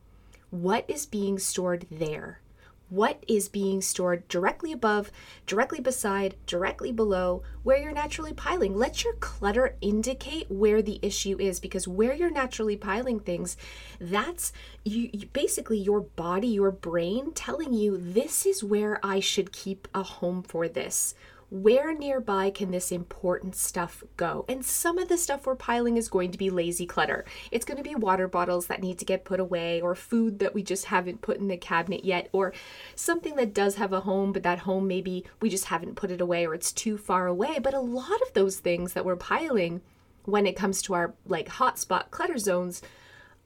What 0.51 0.85
is 0.89 1.05
being 1.05 1.39
stored 1.39 1.87
there? 1.91 2.41
What 2.89 3.23
is 3.27 3.49
being 3.49 3.83
stored 3.83 4.27
directly 4.29 4.73
above, 4.73 5.11
directly 5.47 5.81
beside, 5.81 6.37
directly 6.47 6.93
below 6.93 7.43
where 7.63 7.77
you're 7.77 7.93
naturally 7.93 8.33
piling. 8.33 8.77
Let 8.77 9.03
your 9.03 9.15
clutter 9.15 9.77
indicate 9.81 10.51
where 10.51 10.83
the 10.83 11.01
issue 11.03 11.37
is 11.41 11.59
because 11.59 11.89
where 11.89 12.15
you're 12.15 12.31
naturally 12.31 12.77
piling 12.77 13.21
things, 13.21 13.57
that's 14.01 14.53
you, 14.85 15.11
you, 15.13 15.27
basically 15.33 15.79
your 15.79 16.01
body, 16.01 16.49
your 16.49 16.71
brain 16.71 17.33
telling 17.33 17.73
you 17.73 17.97
this 17.97 18.47
is 18.47 18.63
where 18.63 19.01
I 19.03 19.21
should 19.21 19.53
keep 19.53 19.89
a 19.95 20.03
home 20.03 20.43
for 20.43 20.69
this. 20.69 21.15
Where 21.49 21.97
nearby 21.97 22.51
can 22.51 22.71
this 22.73 22.91
important 22.91 23.55
stuff 23.55 24.03
go? 24.17 24.45
And 24.49 24.65
some 24.65 24.99
of 24.99 25.09
the 25.09 25.17
stuff 25.17 25.47
we're 25.47 25.55
piling 25.55 25.97
is 25.97 26.09
going 26.09 26.33
to 26.33 26.39
be 26.39 26.51
lazy 26.51 26.87
clutter. 26.87 27.25
It's 27.53 27.65
going 27.65 27.77
to 27.77 27.89
be 27.89 27.95
water 27.95 28.27
bottles 28.27 28.67
that 28.67 28.83
need 28.83 28.99
to 28.99 29.05
get 29.05 29.25
put 29.25 29.39
away, 29.39 29.81
or 29.81 29.95
food 29.95 30.41
that 30.41 30.55
we 30.55 30.63
just 30.63 30.87
haven't 30.87 31.23
put 31.23 31.39
in 31.39 31.49
the 31.49 31.57
cabinet 31.57 32.05
yet, 32.05 32.29
or 32.33 32.53
something 32.95 33.37
that 33.37 33.55
does 33.55 33.77
have 33.77 33.93
a 33.93 34.01
home, 34.01 34.33
but 34.33 34.43
that 34.43 34.61
home 34.61 34.89
maybe 34.89 35.25
we 35.41 35.49
just 35.49 35.67
haven't 35.67 35.95
put 35.95 36.11
it 36.11 36.21
away 36.21 36.47
or 36.47 36.55
it's 36.55 36.73
too 36.73 36.99
far 36.99 37.27
away. 37.27 37.59
But 37.63 37.75
a 37.75 37.81
lot 37.81 38.21
of 38.23 38.33
those 38.35 38.59
things 38.59 38.93
that 38.95 39.05
we're 39.05 39.17
piling 39.17 39.83
when 40.25 40.47
it 40.47 40.57
comes 40.57 40.83
to 40.83 40.95
our 40.95 41.15
like 41.27 41.49
hotspot 41.49 42.11
clutter 42.11 42.39
zones 42.39 42.83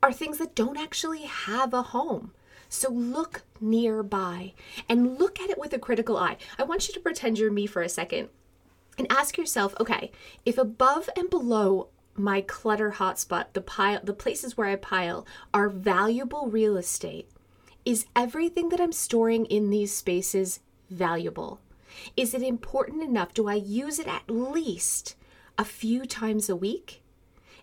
are 0.02 0.12
things 0.12 0.38
that 0.38 0.54
don't 0.54 0.78
actually 0.78 1.22
have 1.22 1.74
a 1.74 1.82
home. 1.82 2.32
So 2.70 2.88
look 2.90 3.42
nearby 3.60 4.54
and 4.88 5.18
look 5.18 5.40
at 5.40 5.50
it 5.50 5.58
with 5.58 5.74
a 5.74 5.78
critical 5.78 6.16
eye. 6.16 6.36
I 6.56 6.62
want 6.62 6.86
you 6.86 6.94
to 6.94 7.00
pretend 7.00 7.38
you're 7.38 7.50
me 7.50 7.66
for 7.66 7.82
a 7.82 7.88
second 7.88 8.28
and 8.96 9.10
ask 9.10 9.36
yourself, 9.36 9.74
okay, 9.80 10.12
if 10.46 10.56
above 10.56 11.10
and 11.16 11.28
below 11.28 11.88
my 12.14 12.40
clutter 12.40 12.92
hotspot, 12.92 13.46
the 13.54 13.60
pile 13.60 14.00
the 14.04 14.12
places 14.12 14.56
where 14.56 14.68
I 14.68 14.76
pile 14.76 15.26
are 15.52 15.68
valuable 15.68 16.46
real 16.46 16.76
estate, 16.76 17.28
is 17.84 18.06
everything 18.14 18.68
that 18.68 18.80
I'm 18.80 18.92
storing 18.92 19.46
in 19.46 19.70
these 19.70 19.92
spaces 19.92 20.60
valuable? 20.90 21.60
Is 22.16 22.34
it 22.34 22.42
important 22.42 23.02
enough? 23.02 23.34
Do 23.34 23.48
I 23.48 23.54
use 23.54 23.98
it 23.98 24.06
at 24.06 24.30
least 24.30 25.16
a 25.58 25.64
few 25.64 26.06
times 26.06 26.48
a 26.48 26.54
week? 26.54 27.02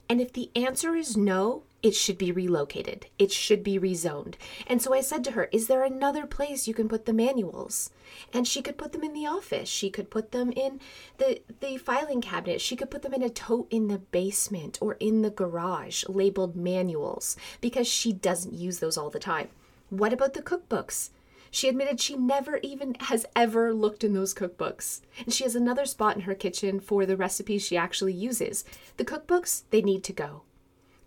And 0.10 0.20
if 0.20 0.34
the 0.34 0.52
answer 0.54 0.96
is 0.96 1.16
no, 1.16 1.64
it 1.84 1.94
should 1.94 2.18
be 2.18 2.32
relocated. 2.32 3.06
It 3.20 3.32
should 3.32 3.64
be 3.64 3.80
rezoned. 3.80 4.34
And 4.66 4.82
so 4.82 4.94
I 4.94 5.02
said 5.02 5.24
to 5.26 5.32
her, 5.32 5.48
Is 5.52 5.68
there 5.68 5.84
another 5.84 6.26
place 6.26 6.68
you 6.68 6.74
can 6.74 6.90
put 6.90 7.06
the 7.06 7.14
manuals? 7.14 7.92
And 8.34 8.48
she 8.48 8.62
could 8.62 8.78
put 8.78 8.94
them 8.94 9.04
in 9.04 9.14
the 9.14 9.28
office. 9.28 9.70
She 9.70 9.90
could 9.90 10.10
put 10.10 10.32
them 10.32 10.52
in 10.52 10.80
the, 11.18 11.42
the 11.60 11.78
filing 11.78 12.22
cabinet. 12.22 12.62
She 12.62 12.76
could 12.76 12.90
put 12.90 13.04
them 13.04 13.14
in 13.14 13.22
a 13.22 13.30
tote 13.30 13.68
in 13.70 13.88
the 13.90 14.00
basement 14.00 14.80
or 14.82 14.94
in 15.00 15.22
the 15.22 15.30
garage 15.30 16.04
labeled 16.08 16.56
manuals 16.56 17.38
because 17.62 17.88
she 17.88 18.12
doesn't 18.12 18.54
use 18.54 18.80
those 18.80 18.98
all 18.98 19.12
the 19.12 19.20
time. 19.20 19.50
What 19.90 20.14
about 20.14 20.34
the 20.34 20.42
cookbooks? 20.42 21.12
She 21.52 21.70
admitted 21.70 22.02
she 22.02 22.18
never 22.18 22.60
even 22.62 22.96
has 23.02 23.26
ever 23.36 23.74
looked 23.74 24.04
in 24.04 24.14
those 24.14 24.34
cookbooks. 24.34 25.02
And 25.20 25.34
she 25.34 25.44
has 25.44 25.56
another 25.56 25.86
spot 25.86 26.16
in 26.16 26.24
her 26.24 26.36
kitchen 26.36 26.80
for 26.80 27.06
the 27.06 27.16
recipes 27.16 27.66
she 27.66 27.78
actually 27.78 28.14
uses. 28.14 28.66
The 28.98 29.06
cookbooks, 29.06 29.64
they 29.70 29.82
need 29.82 30.04
to 30.06 30.14
go. 30.14 30.42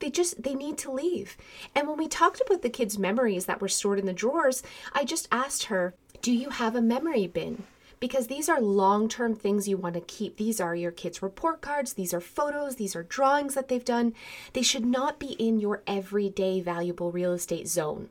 They 0.01 0.11
just 0.11 0.43
they 0.43 0.55
need 0.55 0.77
to 0.79 0.91
leave. 0.91 1.37
And 1.75 1.87
when 1.87 1.97
we 1.97 2.09
talked 2.09 2.41
about 2.41 2.63
the 2.63 2.71
kids' 2.71 2.99
memories 2.99 3.47
that 3.47 3.61
were 3.61 3.69
stored 3.69 3.99
in 3.99 4.07
the 4.07 4.13
drawers, 4.13 4.63
I 4.93 5.05
just 5.05 5.29
asked 5.31 5.65
her, 5.65 5.95
"Do 6.23 6.33
you 6.33 6.51
have 6.51 6.75
a 6.75 6.83
memory 6.83 7.27
bin?" 7.27 7.65
because 8.01 8.27
these 8.27 8.49
are 8.49 8.61
long 8.61 9.09
term 9.09 9.35
things 9.35 9.69
you 9.69 9.77
want 9.77 9.95
to 9.95 10.01
keep. 10.01 10.37
These 10.37 10.61
are 10.61 10.75
your 10.75 10.91
kids' 10.91 11.23
report 11.23 11.61
cards, 11.61 11.93
these 11.93 12.15
are 12.15 12.21
photos, 12.21 12.77
these 12.77 12.97
are 12.97 13.03
drawings 13.03 13.55
that 13.55 13.69
they've 13.69 13.85
done. 13.85 14.15
They 14.55 14.63
should 14.63 14.87
not 14.87 15.21
be 15.21 15.33
in 15.33 15.61
your 15.61 15.83
everyday 15.87 16.61
valuable 16.61 17.13
real 17.13 17.33
estate 17.33 17.69
zone 17.69 18.09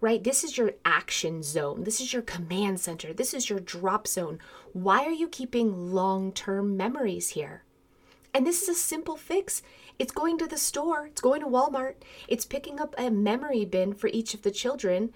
right? 0.00 0.22
This 0.22 0.44
is 0.44 0.56
your 0.56 0.74
action 0.84 1.42
zone. 1.42 1.84
This 1.84 2.00
is 2.00 2.12
your 2.12 2.22
command 2.22 2.80
center. 2.80 3.12
This 3.12 3.34
is 3.34 3.50
your 3.50 3.60
drop 3.60 4.06
zone. 4.06 4.38
Why 4.72 5.04
are 5.04 5.12
you 5.12 5.28
keeping 5.28 5.92
long 5.92 6.32
term 6.32 6.76
memories 6.76 7.30
here? 7.30 7.64
And 8.34 8.46
this 8.46 8.62
is 8.62 8.68
a 8.68 8.74
simple 8.74 9.16
fix. 9.16 9.62
It's 9.98 10.12
going 10.12 10.38
to 10.38 10.46
the 10.46 10.56
store, 10.56 11.06
it's 11.06 11.20
going 11.20 11.40
to 11.40 11.46
Walmart, 11.48 11.94
it's 12.28 12.44
picking 12.44 12.80
up 12.80 12.94
a 12.96 13.10
memory 13.10 13.64
bin 13.64 13.94
for 13.94 14.06
each 14.08 14.32
of 14.32 14.42
the 14.42 14.50
children, 14.52 15.12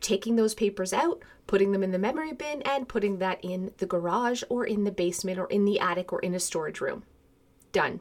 taking 0.00 0.36
those 0.36 0.54
papers 0.54 0.92
out, 0.92 1.22
putting 1.46 1.72
them 1.72 1.82
in 1.82 1.92
the 1.92 1.98
memory 1.98 2.32
bin, 2.32 2.60
and 2.62 2.88
putting 2.88 3.18
that 3.18 3.42
in 3.42 3.72
the 3.78 3.86
garage 3.86 4.42
or 4.50 4.66
in 4.66 4.84
the 4.84 4.90
basement 4.90 5.38
or 5.38 5.46
in 5.46 5.64
the 5.64 5.80
attic 5.80 6.12
or 6.12 6.20
in 6.20 6.34
a 6.34 6.40
storage 6.40 6.80
room. 6.80 7.04
Done. 7.72 8.00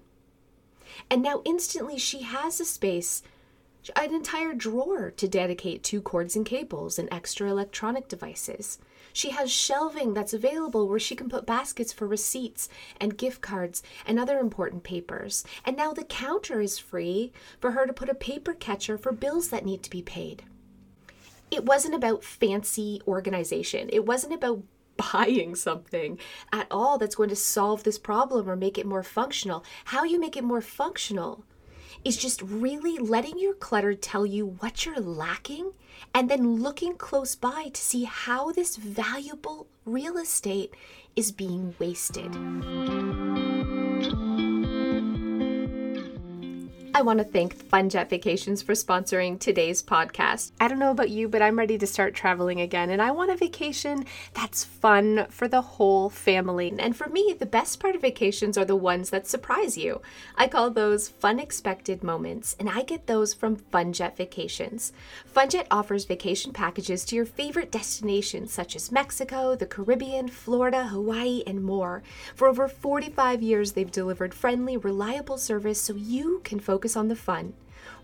And 1.10 1.22
now 1.22 1.42
instantly 1.46 1.98
she 1.98 2.24
has 2.24 2.60
a 2.60 2.66
space 2.66 3.24
an 3.96 4.14
entire 4.14 4.54
drawer 4.54 5.12
to 5.12 5.28
dedicate 5.28 5.84
to 5.84 6.02
cords 6.02 6.36
and 6.36 6.46
cables 6.46 7.00
and 7.00 7.08
extra 7.12 7.50
electronic 7.50 8.08
devices. 8.08 8.80
She 9.14 9.32
has 9.32 9.52
shelving 9.52 10.14
that's 10.14 10.34
available 10.34 10.88
where 10.88 11.00
she 11.00 11.16
can 11.16 11.30
put 11.30 11.48
baskets 11.48 11.92
for 11.92 12.06
receipts 12.06 12.70
and 13.02 13.18
gift 13.18 13.42
cards 13.42 13.82
and 14.06 14.20
other 14.20 14.38
important 14.38 14.84
papers. 14.84 15.44
And 15.66 15.76
now 15.76 15.92
the 15.92 16.04
counter 16.04 16.62
is 16.62 16.78
free 16.78 17.32
for 17.60 17.72
her 17.72 17.88
to 17.88 17.94
put 17.94 18.10
a 18.10 18.14
paper 18.14 18.54
catcher 18.54 18.98
for 18.98 19.12
bills 19.12 19.50
that 19.50 19.66
need 19.66 19.82
to 19.84 19.90
be 19.90 20.04
paid. 20.04 20.44
It 21.50 21.66
wasn't 21.66 21.96
about 21.96 22.24
fancy 22.24 23.02
organization. 23.08 23.90
It 23.92 24.06
wasn't 24.06 24.34
about 24.34 24.64
buying 25.14 25.56
something 25.56 26.20
at 26.52 26.68
all 26.70 26.98
that's 26.98 27.16
going 27.16 27.30
to 27.30 27.36
solve 27.36 27.84
this 27.84 27.98
problem 27.98 28.50
or 28.50 28.56
make 28.56 28.78
it 28.78 28.86
more 28.86 29.04
functional. 29.04 29.64
How 29.86 30.04
you 30.04 30.20
make 30.20 30.36
it 30.38 30.44
more 30.44 30.62
functional 30.62 31.44
is 32.04 32.18
just 32.18 32.42
really 32.42 32.98
letting 32.98 33.40
your 33.40 33.54
clutter 33.54 33.94
tell 33.94 34.26
you 34.26 34.58
what 34.60 34.86
you're 34.86 35.00
lacking 35.00 35.72
and 36.14 36.30
then 36.30 36.62
looking 36.62 36.96
close 36.96 37.36
by 37.36 37.70
to 37.74 37.82
see 37.82 38.04
how 38.04 38.52
this 38.52 38.76
valuable 38.76 39.68
real 39.86 40.18
estate 40.18 40.74
is 41.16 41.32
being 41.32 41.76
wasted. 41.80 42.36
I 46.98 47.02
want 47.02 47.20
to 47.20 47.26
thank 47.26 47.56
FunJet 47.56 48.10
Vacations 48.10 48.64
for 48.64 48.74
sponsoring 48.74 49.40
today's 49.40 49.84
podcast. 49.84 50.52
I 50.60 50.68
don't 50.68 50.80
know 50.80 50.90
about 50.90 51.12
you, 51.12 51.30
but 51.30 51.44
I'm 51.44 51.60
ready 51.60 51.78
to 51.78 51.86
start 51.86 52.16
traveling 52.16 52.60
again, 52.60 52.90
and 52.90 53.00
I 53.00 53.12
want 53.12 53.30
a 53.30 53.36
vacation 53.36 54.04
that's 54.34 54.64
fun 54.64 55.28
for 55.30 55.48
the 55.48 55.62
whole 55.62 56.10
family. 56.10 56.74
And 56.80 56.98
for 56.98 57.08
me, 57.08 57.36
the 57.38 57.46
best 57.46 57.80
part 57.80 57.94
of 57.94 58.02
vacations 58.02 58.58
are 58.58 58.66
the 58.66 58.76
ones 58.76 59.12
that 59.12 59.28
surprise 59.28 59.78
you. 59.78 60.02
I 60.36 60.48
call 60.48 60.72
those 60.72 61.08
fun 61.08 61.40
expected 61.40 62.04
moments, 62.04 62.56
and 62.60 62.68
I 62.68 62.82
get 62.82 63.06
those 63.06 63.32
from 63.32 63.58
FunJet 63.58 64.16
Vacations. 64.16 64.92
FunJet 65.32 65.68
offers 65.70 66.06
vacation 66.06 66.52
packages 66.52 67.06
to 67.06 67.16
your 67.16 67.28
favorite 67.28 67.72
destinations 67.72 68.52
such 68.52 68.76
as 68.76 68.92
Mexico, 68.92 69.56
the 69.56 69.68
Caribbean, 69.68 70.30
Florida, 70.30 70.88
Hawaii, 70.88 71.44
and 71.46 71.64
more. 71.64 72.02
For 72.34 72.48
over 72.48 72.68
45 72.68 73.44
years, 73.44 73.74
they've 73.74 73.92
delivered 73.92 74.34
friendly, 74.34 74.78
reliable 74.78 75.38
service 75.38 75.80
so 75.80 75.94
you 75.94 76.42
can 76.44 76.60
focus 76.60 76.87
focus 76.88 76.96
on 76.96 77.08
the 77.08 77.16
fun. 77.16 77.54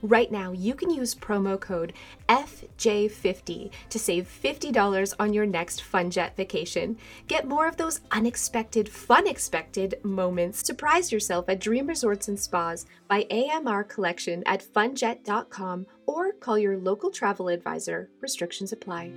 Right 0.02 0.32
now, 0.32 0.52
you 0.52 0.76
can 0.76 0.90
use 0.90 1.16
promo 1.16 1.58
code 1.58 1.94
FJ50 2.28 3.72
to 3.90 4.00
save 4.00 4.28
$50 4.44 5.14
on 5.18 5.34
your 5.34 5.46
next 5.46 5.82
FunJet 5.82 6.36
vacation. 6.36 6.98
Get 7.28 7.48
more 7.48 7.68
of 7.68 7.78
those 7.78 8.02
unexpected, 8.12 8.90
fun 8.90 9.28
expected 9.28 9.96
moments. 10.04 10.66
Surprise 10.66 11.12
yourself 11.12 11.48
at 11.48 11.62
Dream 11.62 11.88
Resorts 11.88 12.28
and 12.28 12.40
Spas 12.40 12.86
by 13.08 13.26
AMR 13.32 13.86
Collection 13.86 14.44
at 14.46 14.64
funjet.com 14.64 15.86
or 16.06 16.34
call 16.34 16.58
your 16.58 16.78
local 16.78 17.10
travel 17.10 17.48
advisor. 17.48 18.10
Restrictions 18.22 18.74
apply. 18.74 19.12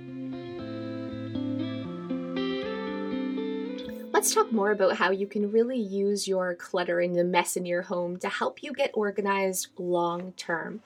Let's 4.17 4.33
talk 4.33 4.51
more 4.51 4.71
about 4.71 4.97
how 4.97 5.11
you 5.11 5.27
can 5.27 5.51
really 5.51 5.77
use 5.77 6.27
your 6.27 6.55
clutter 6.55 6.99
and 6.99 7.15
the 7.15 7.23
mess 7.23 7.55
in 7.55 7.67
your 7.67 7.83
home 7.83 8.17
to 8.17 8.27
help 8.27 8.63
you 8.63 8.73
get 8.73 8.89
organized 8.95 9.67
long 9.77 10.31
term. 10.31 10.81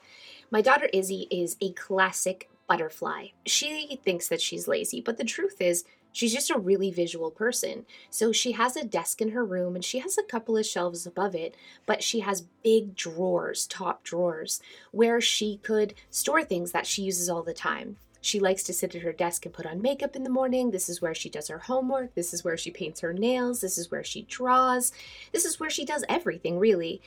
My 0.50 0.60
daughter 0.60 0.84
Izzy 0.92 1.28
is 1.30 1.56
a 1.62 1.72
classic 1.72 2.50
butterfly. 2.68 3.28
She 3.46 3.98
thinks 4.04 4.28
that 4.28 4.42
she's 4.42 4.68
lazy, 4.68 5.00
but 5.00 5.16
the 5.16 5.24
truth 5.24 5.62
is, 5.62 5.84
she's 6.12 6.34
just 6.34 6.50
a 6.50 6.58
really 6.58 6.90
visual 6.90 7.30
person. 7.30 7.86
So 8.10 8.32
she 8.32 8.52
has 8.52 8.76
a 8.76 8.84
desk 8.84 9.22
in 9.22 9.30
her 9.30 9.46
room 9.46 9.76
and 9.76 9.82
she 9.82 10.00
has 10.00 10.18
a 10.18 10.24
couple 10.24 10.58
of 10.58 10.66
shelves 10.66 11.06
above 11.06 11.34
it, 11.34 11.54
but 11.86 12.02
she 12.02 12.20
has 12.20 12.44
big 12.62 12.94
drawers, 12.94 13.66
top 13.66 14.04
drawers, 14.04 14.60
where 14.90 15.22
she 15.22 15.56
could 15.62 15.94
store 16.10 16.44
things 16.44 16.72
that 16.72 16.86
she 16.86 17.00
uses 17.00 17.30
all 17.30 17.42
the 17.42 17.54
time. 17.54 17.96
She 18.22 18.38
likes 18.38 18.62
to 18.62 18.72
sit 18.72 18.94
at 18.94 19.02
her 19.02 19.12
desk 19.12 19.44
and 19.44 19.52
put 19.52 19.66
on 19.66 19.82
makeup 19.82 20.14
in 20.14 20.22
the 20.22 20.30
morning. 20.30 20.70
This 20.70 20.88
is 20.88 21.02
where 21.02 21.14
she 21.14 21.28
does 21.28 21.48
her 21.48 21.58
homework. 21.58 22.14
This 22.14 22.32
is 22.32 22.44
where 22.44 22.56
she 22.56 22.70
paints 22.70 23.00
her 23.00 23.12
nails. 23.12 23.60
This 23.60 23.76
is 23.76 23.90
where 23.90 24.04
she 24.04 24.22
draws. 24.22 24.92
This 25.32 25.44
is 25.44 25.58
where 25.58 25.68
she 25.68 25.84
does 25.84 26.04
everything, 26.08 26.60
really. 26.60 27.02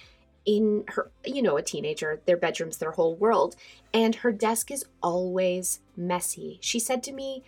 In 0.45 0.83
her, 0.89 1.09
you 1.25 1.41
know, 1.41 1.55
a 1.55 1.63
teenager, 1.63 2.19
their 2.25 2.35
bedroom's 2.35 2.77
their 2.77 2.91
whole 2.91 3.15
world. 3.15 3.55
And 3.93 4.13
her 4.15 4.33
desk 4.33 4.69
is 4.69 4.85
always 5.01 5.79
messy. 5.95 6.59
She 6.61 6.79
said 6.79 7.01
to 7.03 7.13
me, 7.13 7.43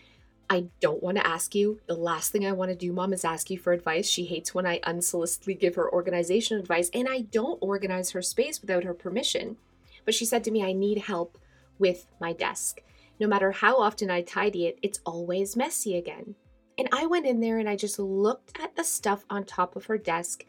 I 0.49 0.67
don't 0.79 1.03
want 1.03 1.17
to 1.17 1.27
ask 1.27 1.53
you. 1.53 1.81
The 1.87 1.93
last 1.93 2.31
thing 2.31 2.45
I 2.45 2.53
want 2.53 2.71
to 2.71 2.75
do, 2.75 2.93
mom, 2.93 3.11
is 3.11 3.25
ask 3.25 3.49
you 3.49 3.59
for 3.59 3.73
advice. 3.73 4.07
She 4.07 4.23
hates 4.23 4.55
when 4.55 4.65
I 4.65 4.79
unsolicitedly 4.79 5.59
give 5.59 5.75
her 5.75 5.91
organization 5.91 6.57
advice, 6.57 6.89
and 6.93 7.05
I 7.09 7.19
don't 7.19 7.59
organize 7.61 8.11
her 8.11 8.21
space 8.21 8.61
without 8.61 8.85
her 8.85 8.93
permission. 8.93 9.57
But 10.05 10.13
she 10.13 10.23
said 10.23 10.45
to 10.45 10.51
me, 10.51 10.63
I 10.63 10.71
need 10.71 10.99
help 10.99 11.37
with 11.77 12.07
my 12.21 12.31
desk. 12.31 12.79
No 13.19 13.27
matter 13.27 13.51
how 13.51 13.77
often 13.77 14.11
I 14.11 14.21
tidy 14.21 14.67
it, 14.67 14.79
it's 14.81 14.99
always 15.05 15.55
messy 15.55 15.95
again. 15.95 16.35
And 16.77 16.87
I 16.91 17.07
went 17.07 17.25
in 17.25 17.39
there 17.39 17.57
and 17.57 17.67
I 17.67 17.75
just 17.75 17.97
looked 17.97 18.59
at 18.61 18.75
the 18.75 18.83
stuff 18.83 19.25
on 19.29 19.43
top 19.43 19.75
of 19.75 19.85
her 19.85 19.97
desk 19.97 20.45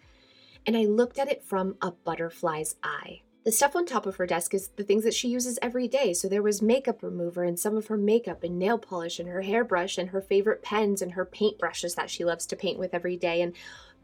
and 0.66 0.76
I 0.76 0.84
looked 0.84 1.18
at 1.18 1.30
it 1.30 1.42
from 1.42 1.76
a 1.80 1.92
butterfly's 1.92 2.76
eye. 2.82 3.22
The 3.44 3.52
stuff 3.52 3.75
on 3.75 3.87
top 3.87 4.04
of 4.04 4.16
her 4.16 4.26
desk 4.26 4.52
is 4.52 4.68
the 4.76 4.84
things 4.84 5.04
that 5.04 5.14
she 5.14 5.28
uses 5.28 5.58
every 5.62 5.88
day. 5.88 6.12
So 6.12 6.28
there 6.28 6.42
was 6.42 6.60
makeup 6.60 7.02
remover 7.02 7.44
and 7.44 7.58
some 7.58 7.78
of 7.78 7.87
her 7.87 7.96
makeup 7.96 8.44
and 8.44 8.58
nail 8.58 8.76
polish 8.76 9.18
and 9.18 9.28
her 9.28 9.40
hairbrush 9.40 9.96
and 9.96 10.10
her 10.10 10.20
favorite 10.20 10.62
pens 10.62 11.00
and 11.00 11.12
her 11.12 11.25
paint 11.25 11.58
brushes 11.58 11.94
that 11.94 12.10
she 12.10 12.26
loves 12.26 12.44
to 12.46 12.56
paint 12.56 12.78
with 12.78 12.92
every 12.92 13.16
day 13.16 13.40
and 13.40 13.54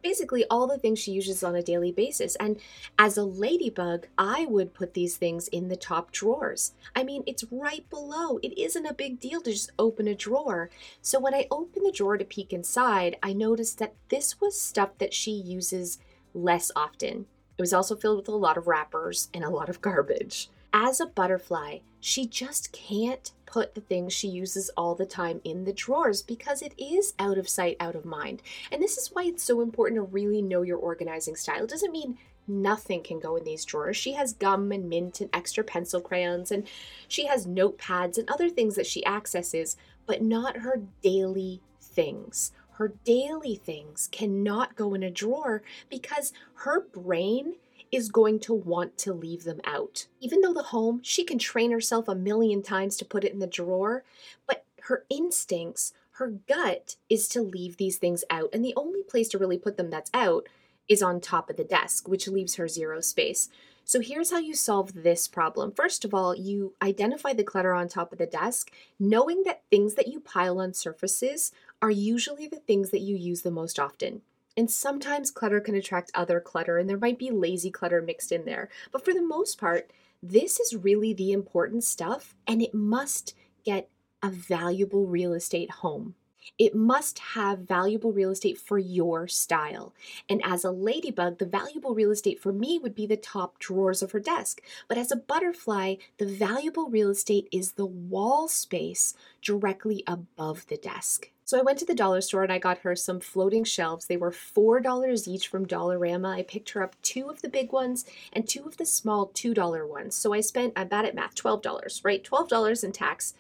basically 0.05 0.45
all 0.51 0.67
the 0.69 0.79
things 0.79 0.99
she 0.99 1.11
uses 1.11 1.43
on 1.43 1.57
a 1.57 1.63
daily 1.63 1.91
basis. 1.91 2.37
And 2.37 2.61
as 2.99 3.17
a 3.17 3.25
ladybug, 3.25 4.07
I 4.19 4.45
would 4.45 4.75
put 4.75 4.93
these 4.93 5.17
things 5.17 5.49
in 5.49 5.69
the 5.69 5.77
top 5.77 6.13
drawers. 6.13 6.73
I 6.95 7.03
mean, 7.03 7.25
it's 7.27 7.45
right 7.51 7.89
below. 7.89 8.39
It 8.43 8.57
isn't 8.57 8.87
a 8.87 8.95
big 8.95 9.19
deal 9.19 9.41
to 9.41 9.51
just 9.51 9.73
open 9.79 10.07
a 10.07 10.15
drawer. 10.15 10.69
So 11.01 11.19
when 11.19 11.35
I 11.35 11.47
opened 11.51 11.87
the 11.87 11.93
drawer 11.93 12.19
to 12.19 12.25
peek 12.25 12.53
inside, 12.53 13.17
I 13.23 13.33
noticed 13.33 13.79
that 13.79 13.95
this 14.11 14.41
was 14.41 14.61
stuff 14.61 14.91
that 14.99 15.15
she 15.15 15.33
uses 15.33 15.99
less 16.35 16.71
often. 16.77 17.25
It 17.57 17.63
was 17.63 17.73
also 17.73 17.97
filled 17.97 18.19
with 18.19 18.29
a 18.29 18.33
lot 18.33 18.59
of 18.59 18.67
wrappers 18.67 19.29
and 19.33 19.43
a 19.43 19.49
lot 19.49 19.71
of 19.71 19.81
garbage. 19.81 20.51
As 20.77 20.99
a 20.99 21.07
butterfly, 21.07 21.79
she 22.01 22.27
just 22.27 22.73
can't 22.73 23.31
put 23.47 23.77
the 23.77 23.81
things 23.81 24.13
she 24.13 24.27
uses 24.27 24.73
all 24.77 24.97
the 24.97 25.07
time 25.07 25.41
in 25.45 25.63
the 25.63 25.73
drawers 25.73 26.21
because 26.21 26.63
it 26.63 26.75
is 26.77 27.15
out 27.17 27.39
of 27.39 27.49
sight, 27.49 27.77
out 27.79 27.95
of 27.95 28.05
mind. 28.05 28.43
And 28.73 28.83
this 28.83 28.99
is 28.99 29.13
why 29.13 29.23
it's 29.23 29.45
so 29.45 29.61
important 29.61 29.99
to 29.99 30.03
really 30.03 30.43
know 30.43 30.63
your 30.63 30.79
organizing 30.79 31.37
style. 31.37 31.63
It 31.63 31.71
doesn't 31.71 31.93
mean 31.93 32.19
nothing 32.49 33.05
can 33.05 33.21
go 33.21 33.37
in 33.37 33.45
these 33.45 33.65
drawers. 33.65 33.97
She 33.97 34.15
has 34.15 34.33
gum 34.33 34.73
and 34.73 34.91
mint 34.91 35.21
and 35.21 35.31
extra 35.33 35.63
pencil 35.63 36.01
crayons, 36.01 36.51
and 36.51 36.67
she 37.07 37.27
has 37.27 37.47
notepads 37.47 38.19
and 38.19 38.29
other 38.29 38.51
things 38.51 38.75
that 38.75 38.89
she 38.89 39.07
accesses, 39.07 39.77
but 40.07 40.23
not 40.23 40.57
her 40.57 40.83
daily 41.03 41.63
things 41.81 42.51
her 42.75 42.93
daily 43.05 43.55
things 43.55 44.09
cannot 44.11 44.75
go 44.75 44.95
in 44.95 45.03
a 45.05 45.11
drawer 45.11 45.63
because 45.89 46.33
her 46.55 46.81
brain 46.81 47.55
is 47.95 48.11
going 48.11 48.41
to 48.41 48.55
want 48.55 48.99
to 48.99 49.13
leave 49.13 49.45
them 49.45 49.61
out. 49.65 50.07
Even 50.21 50.41
though 50.41 50.53
the 50.53 50.65
home, 50.65 51.01
she 51.03 51.25
can 51.25 51.39
train 51.39 51.71
herself 51.71 52.09
a 52.09 52.15
million 52.15 52.63
times 52.63 52.97
to 52.97 53.05
put 53.05 53.25
it 53.25 53.33
in 53.33 53.39
the 53.39 53.47
drawer, 53.47 54.05
but 54.47 54.65
her 54.83 55.05
instincts, 55.09 55.93
her 56.13 56.29
gut 56.49 56.97
is 57.09 57.29
to 57.29 57.43
leave 57.43 57.77
these 57.77 57.99
things 57.99 58.25
out. 58.31 58.51
And 58.53 58.65
the 58.65 58.75
only 58.77 59.03
place 59.03 59.29
to 59.29 59.39
really 59.39 59.59
put 59.59 59.77
them 59.77 59.91
that's 59.91 60.11
out 60.15 60.49
is 60.89 61.03
on 61.03 61.21
top 61.21 61.49
of 61.49 61.57
the 61.57 61.65
desk, 61.65 62.09
which 62.09 62.29
leaves 62.29 62.57
her 62.57 62.69
zero 62.69 63.01
space. 63.01 63.49
So 63.87 64.01
here's 64.01 64.31
how 64.31 64.39
you 64.39 64.55
solve 64.55 65.03
this 65.03 65.29
problem. 65.29 65.73
First 65.73 66.05
of 66.05 66.15
all, 66.15 66.35
you 66.35 66.75
identify 66.83 67.35
the 67.35 67.45
clutter 67.45 67.75
on 67.75 67.89
top 67.89 68.13
of 68.13 68.19
the 68.19 68.27
desk, 68.27 68.71
knowing 68.99 69.43
that 69.45 69.63
things 69.71 69.95
that 69.95 70.09
you 70.09 70.21
pile 70.21 70.59
on 70.59 70.73
surfaces 70.73 71.53
are 71.83 71.91
usually 71.91 72.47
the 72.47 72.61
things 72.61 72.91
that 72.91 73.01
you 73.01 73.15
use 73.15 73.43
the 73.43 73.51
most 73.51 73.79
often. 73.79 74.23
And 74.57 74.71
sometimes 74.71 75.31
clutter 75.31 75.61
can 75.61 75.75
attract 75.75 76.13
other 76.15 76.41
clutter, 76.41 76.79
and 76.79 76.89
there 76.89 76.97
might 76.97 77.19
be 77.19 77.31
lazy 77.31 77.71
clutter 77.71 78.01
mixed 78.01 78.31
in 78.31 78.45
there. 78.45 78.69
But 78.93 79.05
for 79.05 79.13
the 79.13 79.23
most 79.23 79.59
part, 79.59 79.91
this 80.23 80.61
is 80.61 80.77
really 80.77 81.13
the 81.13 81.33
important 81.33 81.85
stuff, 81.85 82.35
and 82.47 82.63
it 82.63 82.73
must 82.73 83.35
get 83.65 83.89
a 84.23 84.31
valuable 84.31 85.07
real 85.07 85.33
estate 85.33 85.71
home. 85.71 86.15
It 86.59 86.75
must 86.75 87.19
have 87.19 87.61
valuable 87.61 88.13
real 88.13 88.31
estate 88.31 88.59
for 88.59 88.79
your 88.79 89.27
style. 89.27 89.95
And 90.29 90.41
as 90.45 90.65
a 90.65 90.71
ladybug, 90.71 91.39
the 91.39 91.47
valuable 91.47 91.95
real 91.95 92.11
estate 92.11 92.41
for 92.41 92.53
me 92.53 92.79
would 92.79 92.95
be 92.95 93.07
the 93.07 93.17
top 93.17 93.59
drawers 93.59 94.03
of 94.03 94.13
her 94.13 94.21
desk. 94.21 94.61
But 94.89 94.99
as 94.99 95.11
a 95.11 95.17
butterfly, 95.17 95.97
the 96.19 96.27
valuable 96.27 96.89
real 96.89 97.11
estate 97.11 97.49
is 97.51 97.73
the 97.73 97.87
wall 97.87 98.49
space 98.49 99.15
directly 99.43 100.05
above 100.07 100.67
the 100.67 100.77
desk. 100.77 101.31
So 101.45 101.59
I 101.59 101.63
went 101.63 101.79
to 101.81 101.85
the 101.85 101.95
dollar 101.95 102.21
store 102.21 102.43
and 102.43 102.53
I 102.53 102.59
got 102.59 102.79
her 102.79 102.97
some 102.97 103.21
floating 103.21 103.65
shelves. 103.65 104.07
They 104.07 104.17
were 104.17 104.31
$4 104.31 105.29
each 105.29 105.49
from 105.49 105.67
Dollarama. 105.67 106.35
I 106.35 106.43
picked 106.43 106.71
her 106.71 106.83
up 106.83 106.97
two 107.03 107.29
of 107.29 107.43
the 107.43 107.49
big 107.49 107.73
ones 107.73 108.05
and 108.33 108.49
two 108.49 108.65
of 108.65 108.77
the 108.77 108.87
small 108.87 109.29
$2 109.29 109.89
ones. 109.89 110.15
So 110.15 110.33
I 110.33 110.41
spent, 110.41 110.73
I'm 110.77 110.89
bad 110.89 111.05
at 111.05 111.15
math, 111.15 111.35
$12, 111.35 112.05
right? 112.05 112.25
$12 112.25 112.85
in 112.85 112.93
tax 112.93 113.35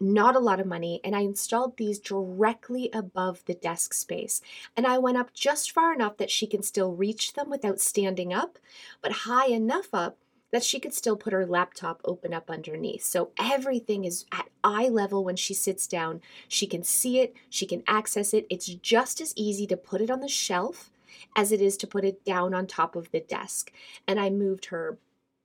not 0.00 0.36
a 0.36 0.40
lot 0.40 0.60
of 0.60 0.66
money, 0.66 1.00
and 1.04 1.14
I 1.14 1.20
installed 1.20 1.76
these 1.76 1.98
directly 1.98 2.90
above 2.92 3.44
the 3.46 3.54
desk 3.54 3.94
space. 3.94 4.40
And 4.76 4.86
I 4.86 4.98
went 4.98 5.16
up 5.16 5.32
just 5.32 5.72
far 5.72 5.94
enough 5.94 6.16
that 6.18 6.30
she 6.30 6.46
can 6.46 6.62
still 6.62 6.92
reach 6.92 7.34
them 7.34 7.48
without 7.48 7.80
standing 7.80 8.32
up, 8.32 8.58
but 9.00 9.12
high 9.12 9.46
enough 9.46 9.88
up 9.92 10.18
that 10.54 10.62
she 10.62 10.78
could 10.78 10.94
still 10.94 11.16
put 11.16 11.32
her 11.32 11.44
laptop 11.44 12.00
open 12.04 12.32
up 12.32 12.48
underneath. 12.48 13.02
So 13.02 13.30
everything 13.36 14.04
is 14.04 14.24
at 14.30 14.48
eye 14.62 14.88
level 14.88 15.24
when 15.24 15.34
she 15.34 15.52
sits 15.52 15.88
down. 15.88 16.20
She 16.46 16.68
can 16.68 16.84
see 16.84 17.18
it, 17.18 17.34
she 17.50 17.66
can 17.66 17.82
access 17.88 18.32
it. 18.32 18.46
It's 18.48 18.66
just 18.66 19.20
as 19.20 19.34
easy 19.34 19.66
to 19.66 19.76
put 19.76 20.00
it 20.00 20.10
on 20.10 20.20
the 20.20 20.28
shelf 20.28 20.92
as 21.34 21.50
it 21.50 21.60
is 21.60 21.76
to 21.78 21.88
put 21.88 22.04
it 22.04 22.24
down 22.24 22.54
on 22.54 22.68
top 22.68 22.94
of 22.94 23.10
the 23.10 23.18
desk. 23.18 23.72
And 24.06 24.20
I 24.20 24.30
moved 24.30 24.66
her 24.66 24.96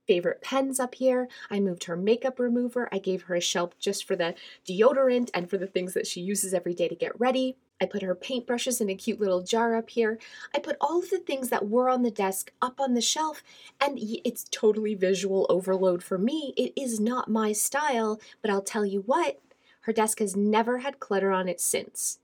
favorite 0.06 0.42
pens 0.42 0.78
up 0.78 0.94
here. 0.94 1.26
I 1.50 1.58
moved 1.58 1.84
her 1.84 1.96
makeup 1.96 2.38
remover. 2.38 2.88
I 2.92 2.98
gave 2.98 3.22
her 3.22 3.34
a 3.34 3.40
shelf 3.40 3.76
just 3.80 4.04
for 4.04 4.14
the 4.14 4.36
deodorant 4.64 5.30
and 5.34 5.50
for 5.50 5.58
the 5.58 5.66
things 5.66 5.92
that 5.94 6.06
she 6.06 6.20
uses 6.20 6.54
every 6.54 6.72
day 6.72 6.86
to 6.86 6.94
get 6.94 7.18
ready. 7.18 7.56
I 7.80 7.86
put 7.86 8.02
her 8.02 8.14
paintbrushes 8.14 8.80
in 8.80 8.90
a 8.90 8.94
cute 8.94 9.20
little 9.20 9.42
jar 9.42 9.74
up 9.74 9.90
here. 9.90 10.18
I 10.54 10.58
put 10.58 10.76
all 10.80 10.98
of 10.98 11.10
the 11.10 11.18
things 11.18 11.48
that 11.48 11.68
were 11.68 11.88
on 11.88 12.02
the 12.02 12.10
desk 12.10 12.52
up 12.60 12.78
on 12.78 12.94
the 12.94 13.00
shelf, 13.00 13.42
and 13.80 13.98
it's 13.98 14.44
totally 14.50 14.94
visual 14.94 15.46
overload 15.48 16.02
for 16.02 16.18
me. 16.18 16.52
It 16.56 16.72
is 16.80 17.00
not 17.00 17.30
my 17.30 17.52
style, 17.52 18.20
but 18.42 18.50
I'll 18.50 18.62
tell 18.62 18.84
you 18.84 19.00
what, 19.06 19.40
her 19.82 19.92
desk 19.92 20.18
has 20.18 20.36
never 20.36 20.78
had 20.78 21.00
clutter 21.00 21.30
on 21.30 21.48
it 21.48 21.60
since. 21.60 22.18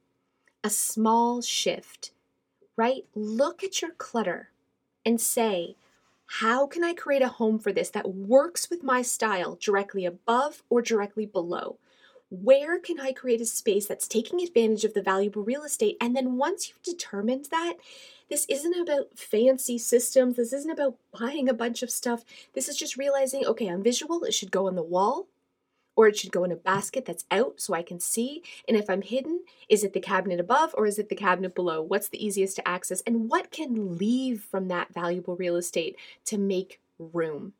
A 0.62 0.68
small 0.68 1.40
shift, 1.40 2.10
right? 2.76 3.06
Look 3.14 3.64
at 3.64 3.80
your 3.80 3.92
clutter 3.92 4.50
and 5.06 5.20
say, 5.20 5.76
how 6.26 6.66
can 6.66 6.82
I 6.82 6.92
create 6.92 7.22
a 7.22 7.28
home 7.28 7.58
for 7.58 7.72
this 7.72 7.88
that 7.90 8.12
works 8.12 8.68
with 8.68 8.82
my 8.82 9.00
style 9.00 9.56
directly 9.60 10.04
above 10.04 10.64
or 10.68 10.82
directly 10.82 11.24
below? 11.24 11.78
Where 12.28 12.78
can 12.80 12.98
I 12.98 13.12
create 13.12 13.40
a 13.40 13.46
space 13.46 13.86
that's 13.86 14.08
taking 14.08 14.40
advantage 14.40 14.84
of 14.84 14.94
the 14.94 15.02
valuable 15.02 15.44
real 15.44 15.62
estate? 15.62 15.96
And 16.00 16.16
then 16.16 16.36
once 16.36 16.68
you've 16.68 16.82
determined 16.82 17.46
that, 17.50 17.74
this 18.28 18.46
isn't 18.48 18.74
about 18.74 19.16
fancy 19.16 19.78
systems. 19.78 20.36
This 20.36 20.52
isn't 20.52 20.70
about 20.70 20.96
buying 21.18 21.48
a 21.48 21.54
bunch 21.54 21.82
of 21.84 21.90
stuff. 21.90 22.24
This 22.54 22.68
is 22.68 22.76
just 22.76 22.96
realizing 22.96 23.46
okay, 23.46 23.68
I'm 23.68 23.82
visual, 23.82 24.24
it 24.24 24.34
should 24.34 24.50
go 24.50 24.66
on 24.66 24.74
the 24.74 24.82
wall 24.82 25.28
or 25.96 26.08
it 26.08 26.16
should 26.16 26.32
go 26.32 26.44
in 26.44 26.52
a 26.52 26.56
basket 26.56 27.04
that's 27.06 27.24
out 27.30 27.60
so 27.60 27.74
I 27.74 27.82
can 27.82 27.98
see. 27.98 28.42
And 28.68 28.76
if 28.76 28.90
I'm 28.90 29.02
hidden, 29.02 29.44
is 29.68 29.82
it 29.82 29.94
the 29.94 30.00
cabinet 30.00 30.38
above 30.38 30.74
or 30.76 30.86
is 30.86 30.98
it 30.98 31.08
the 31.08 31.14
cabinet 31.14 31.54
below? 31.54 31.80
What's 31.80 32.08
the 32.08 32.24
easiest 32.24 32.56
to 32.56 32.68
access? 32.68 33.02
And 33.06 33.30
what 33.30 33.50
can 33.50 33.96
leave 33.96 34.42
from 34.42 34.68
that 34.68 34.92
valuable 34.92 35.36
real 35.36 35.56
estate 35.56 35.96
to 36.26 36.36
make 36.36 36.80
room? 36.98 37.54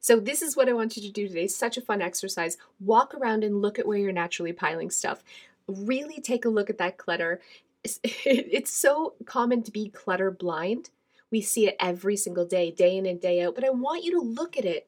So, 0.00 0.20
this 0.20 0.42
is 0.42 0.56
what 0.56 0.68
I 0.68 0.72
want 0.72 0.96
you 0.96 1.02
to 1.02 1.10
do 1.10 1.28
today. 1.28 1.46
Such 1.46 1.76
a 1.76 1.82
fun 1.82 2.02
exercise. 2.02 2.56
Walk 2.80 3.14
around 3.14 3.44
and 3.44 3.62
look 3.62 3.78
at 3.78 3.86
where 3.86 3.98
you're 3.98 4.12
naturally 4.12 4.52
piling 4.52 4.90
stuff. 4.90 5.22
Really 5.66 6.20
take 6.20 6.44
a 6.44 6.50
look 6.50 6.70
at 6.70 6.78
that 6.78 6.98
clutter. 6.98 7.40
It's 8.04 8.72
so 8.72 9.14
common 9.24 9.62
to 9.64 9.72
be 9.72 9.88
clutter 9.88 10.30
blind. 10.30 10.90
We 11.32 11.40
see 11.40 11.66
it 11.66 11.76
every 11.80 12.16
single 12.16 12.44
day, 12.44 12.70
day 12.70 12.96
in 12.96 13.06
and 13.06 13.20
day 13.20 13.42
out, 13.42 13.54
but 13.54 13.64
I 13.64 13.70
want 13.70 14.04
you 14.04 14.12
to 14.12 14.20
look 14.20 14.56
at 14.56 14.64
it 14.64 14.86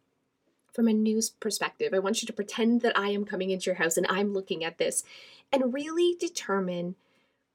from 0.74 0.88
a 0.88 0.92
news 0.92 1.30
perspective. 1.30 1.94
I 1.94 2.00
want 2.00 2.20
you 2.20 2.26
to 2.26 2.32
pretend 2.32 2.82
that 2.82 2.98
I 2.98 3.08
am 3.10 3.24
coming 3.24 3.50
into 3.50 3.66
your 3.66 3.76
house 3.76 3.96
and 3.96 4.06
I'm 4.10 4.34
looking 4.34 4.64
at 4.64 4.76
this 4.76 5.04
and 5.52 5.72
really 5.72 6.16
determine 6.18 6.96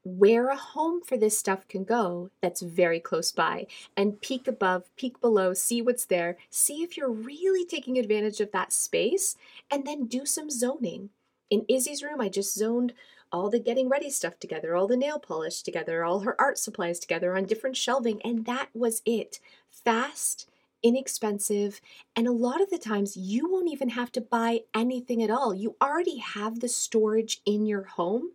where 0.02 0.48
a 0.48 0.56
home 0.56 1.00
for 1.02 1.16
this 1.16 1.38
stuff 1.38 1.68
can 1.68 1.84
go 1.84 2.30
that's 2.40 2.62
very 2.62 3.00
close 3.00 3.32
by 3.32 3.66
and 3.96 4.20
peek 4.20 4.48
above, 4.48 4.84
peek 4.96 5.20
below, 5.20 5.52
see 5.52 5.82
what's 5.82 6.06
there, 6.06 6.36
see 6.48 6.82
if 6.82 6.96
you're 6.96 7.10
really 7.10 7.64
taking 7.64 7.98
advantage 7.98 8.40
of 8.40 8.52
that 8.52 8.72
space, 8.72 9.36
and 9.70 9.86
then 9.86 10.06
do 10.06 10.24
some 10.24 10.50
zoning. 10.50 11.10
In 11.50 11.64
Izzy's 11.68 12.02
room, 12.02 12.20
I 12.20 12.28
just 12.28 12.54
zoned 12.54 12.94
all 13.32 13.50
the 13.50 13.60
getting 13.60 13.88
ready 13.88 14.10
stuff 14.10 14.38
together, 14.38 14.74
all 14.74 14.86
the 14.86 14.96
nail 14.96 15.18
polish 15.18 15.62
together, 15.62 16.04
all 16.04 16.20
her 16.20 16.40
art 16.40 16.58
supplies 16.58 16.98
together 16.98 17.36
on 17.36 17.44
different 17.44 17.76
shelving, 17.76 18.20
and 18.22 18.46
that 18.46 18.68
was 18.74 19.02
it. 19.04 19.40
Fast 19.68 20.48
inexpensive, 20.82 21.80
and 22.16 22.26
a 22.26 22.32
lot 22.32 22.60
of 22.60 22.70
the 22.70 22.78
times 22.78 23.16
you 23.16 23.50
won't 23.50 23.70
even 23.70 23.90
have 23.90 24.10
to 24.12 24.20
buy 24.20 24.60
anything 24.74 25.22
at 25.22 25.30
all. 25.30 25.54
You 25.54 25.76
already 25.80 26.16
have 26.18 26.60
the 26.60 26.68
storage 26.68 27.40
in 27.44 27.66
your 27.66 27.82
home, 27.82 28.30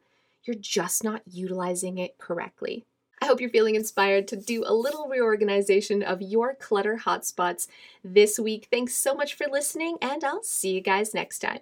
you're 0.46 0.56
just 0.56 1.04
not 1.04 1.22
utilizing 1.26 1.98
it 1.98 2.18
correctly. 2.18 2.86
I 3.22 3.28
hope 3.28 3.40
you're 3.42 3.50
feeling 3.50 3.76
inspired 3.76 4.28
to 4.30 4.36
do 4.36 4.64
a 4.66 4.74
little 4.74 5.08
reorganization 5.08 6.04
of 6.04 6.22
your 6.22 6.54
clutter 6.54 7.02
hotspots 7.04 7.68
this 8.04 8.38
week. 8.38 8.68
Thanks 8.70 8.94
so 8.96 9.16
much 9.16 9.34
for 9.34 9.48
listening, 9.50 9.98
and 10.02 10.24
I'll 10.24 10.44
see 10.44 10.74
you 10.74 10.82
guys 10.82 11.14
next 11.14 11.40
time. 11.40 11.60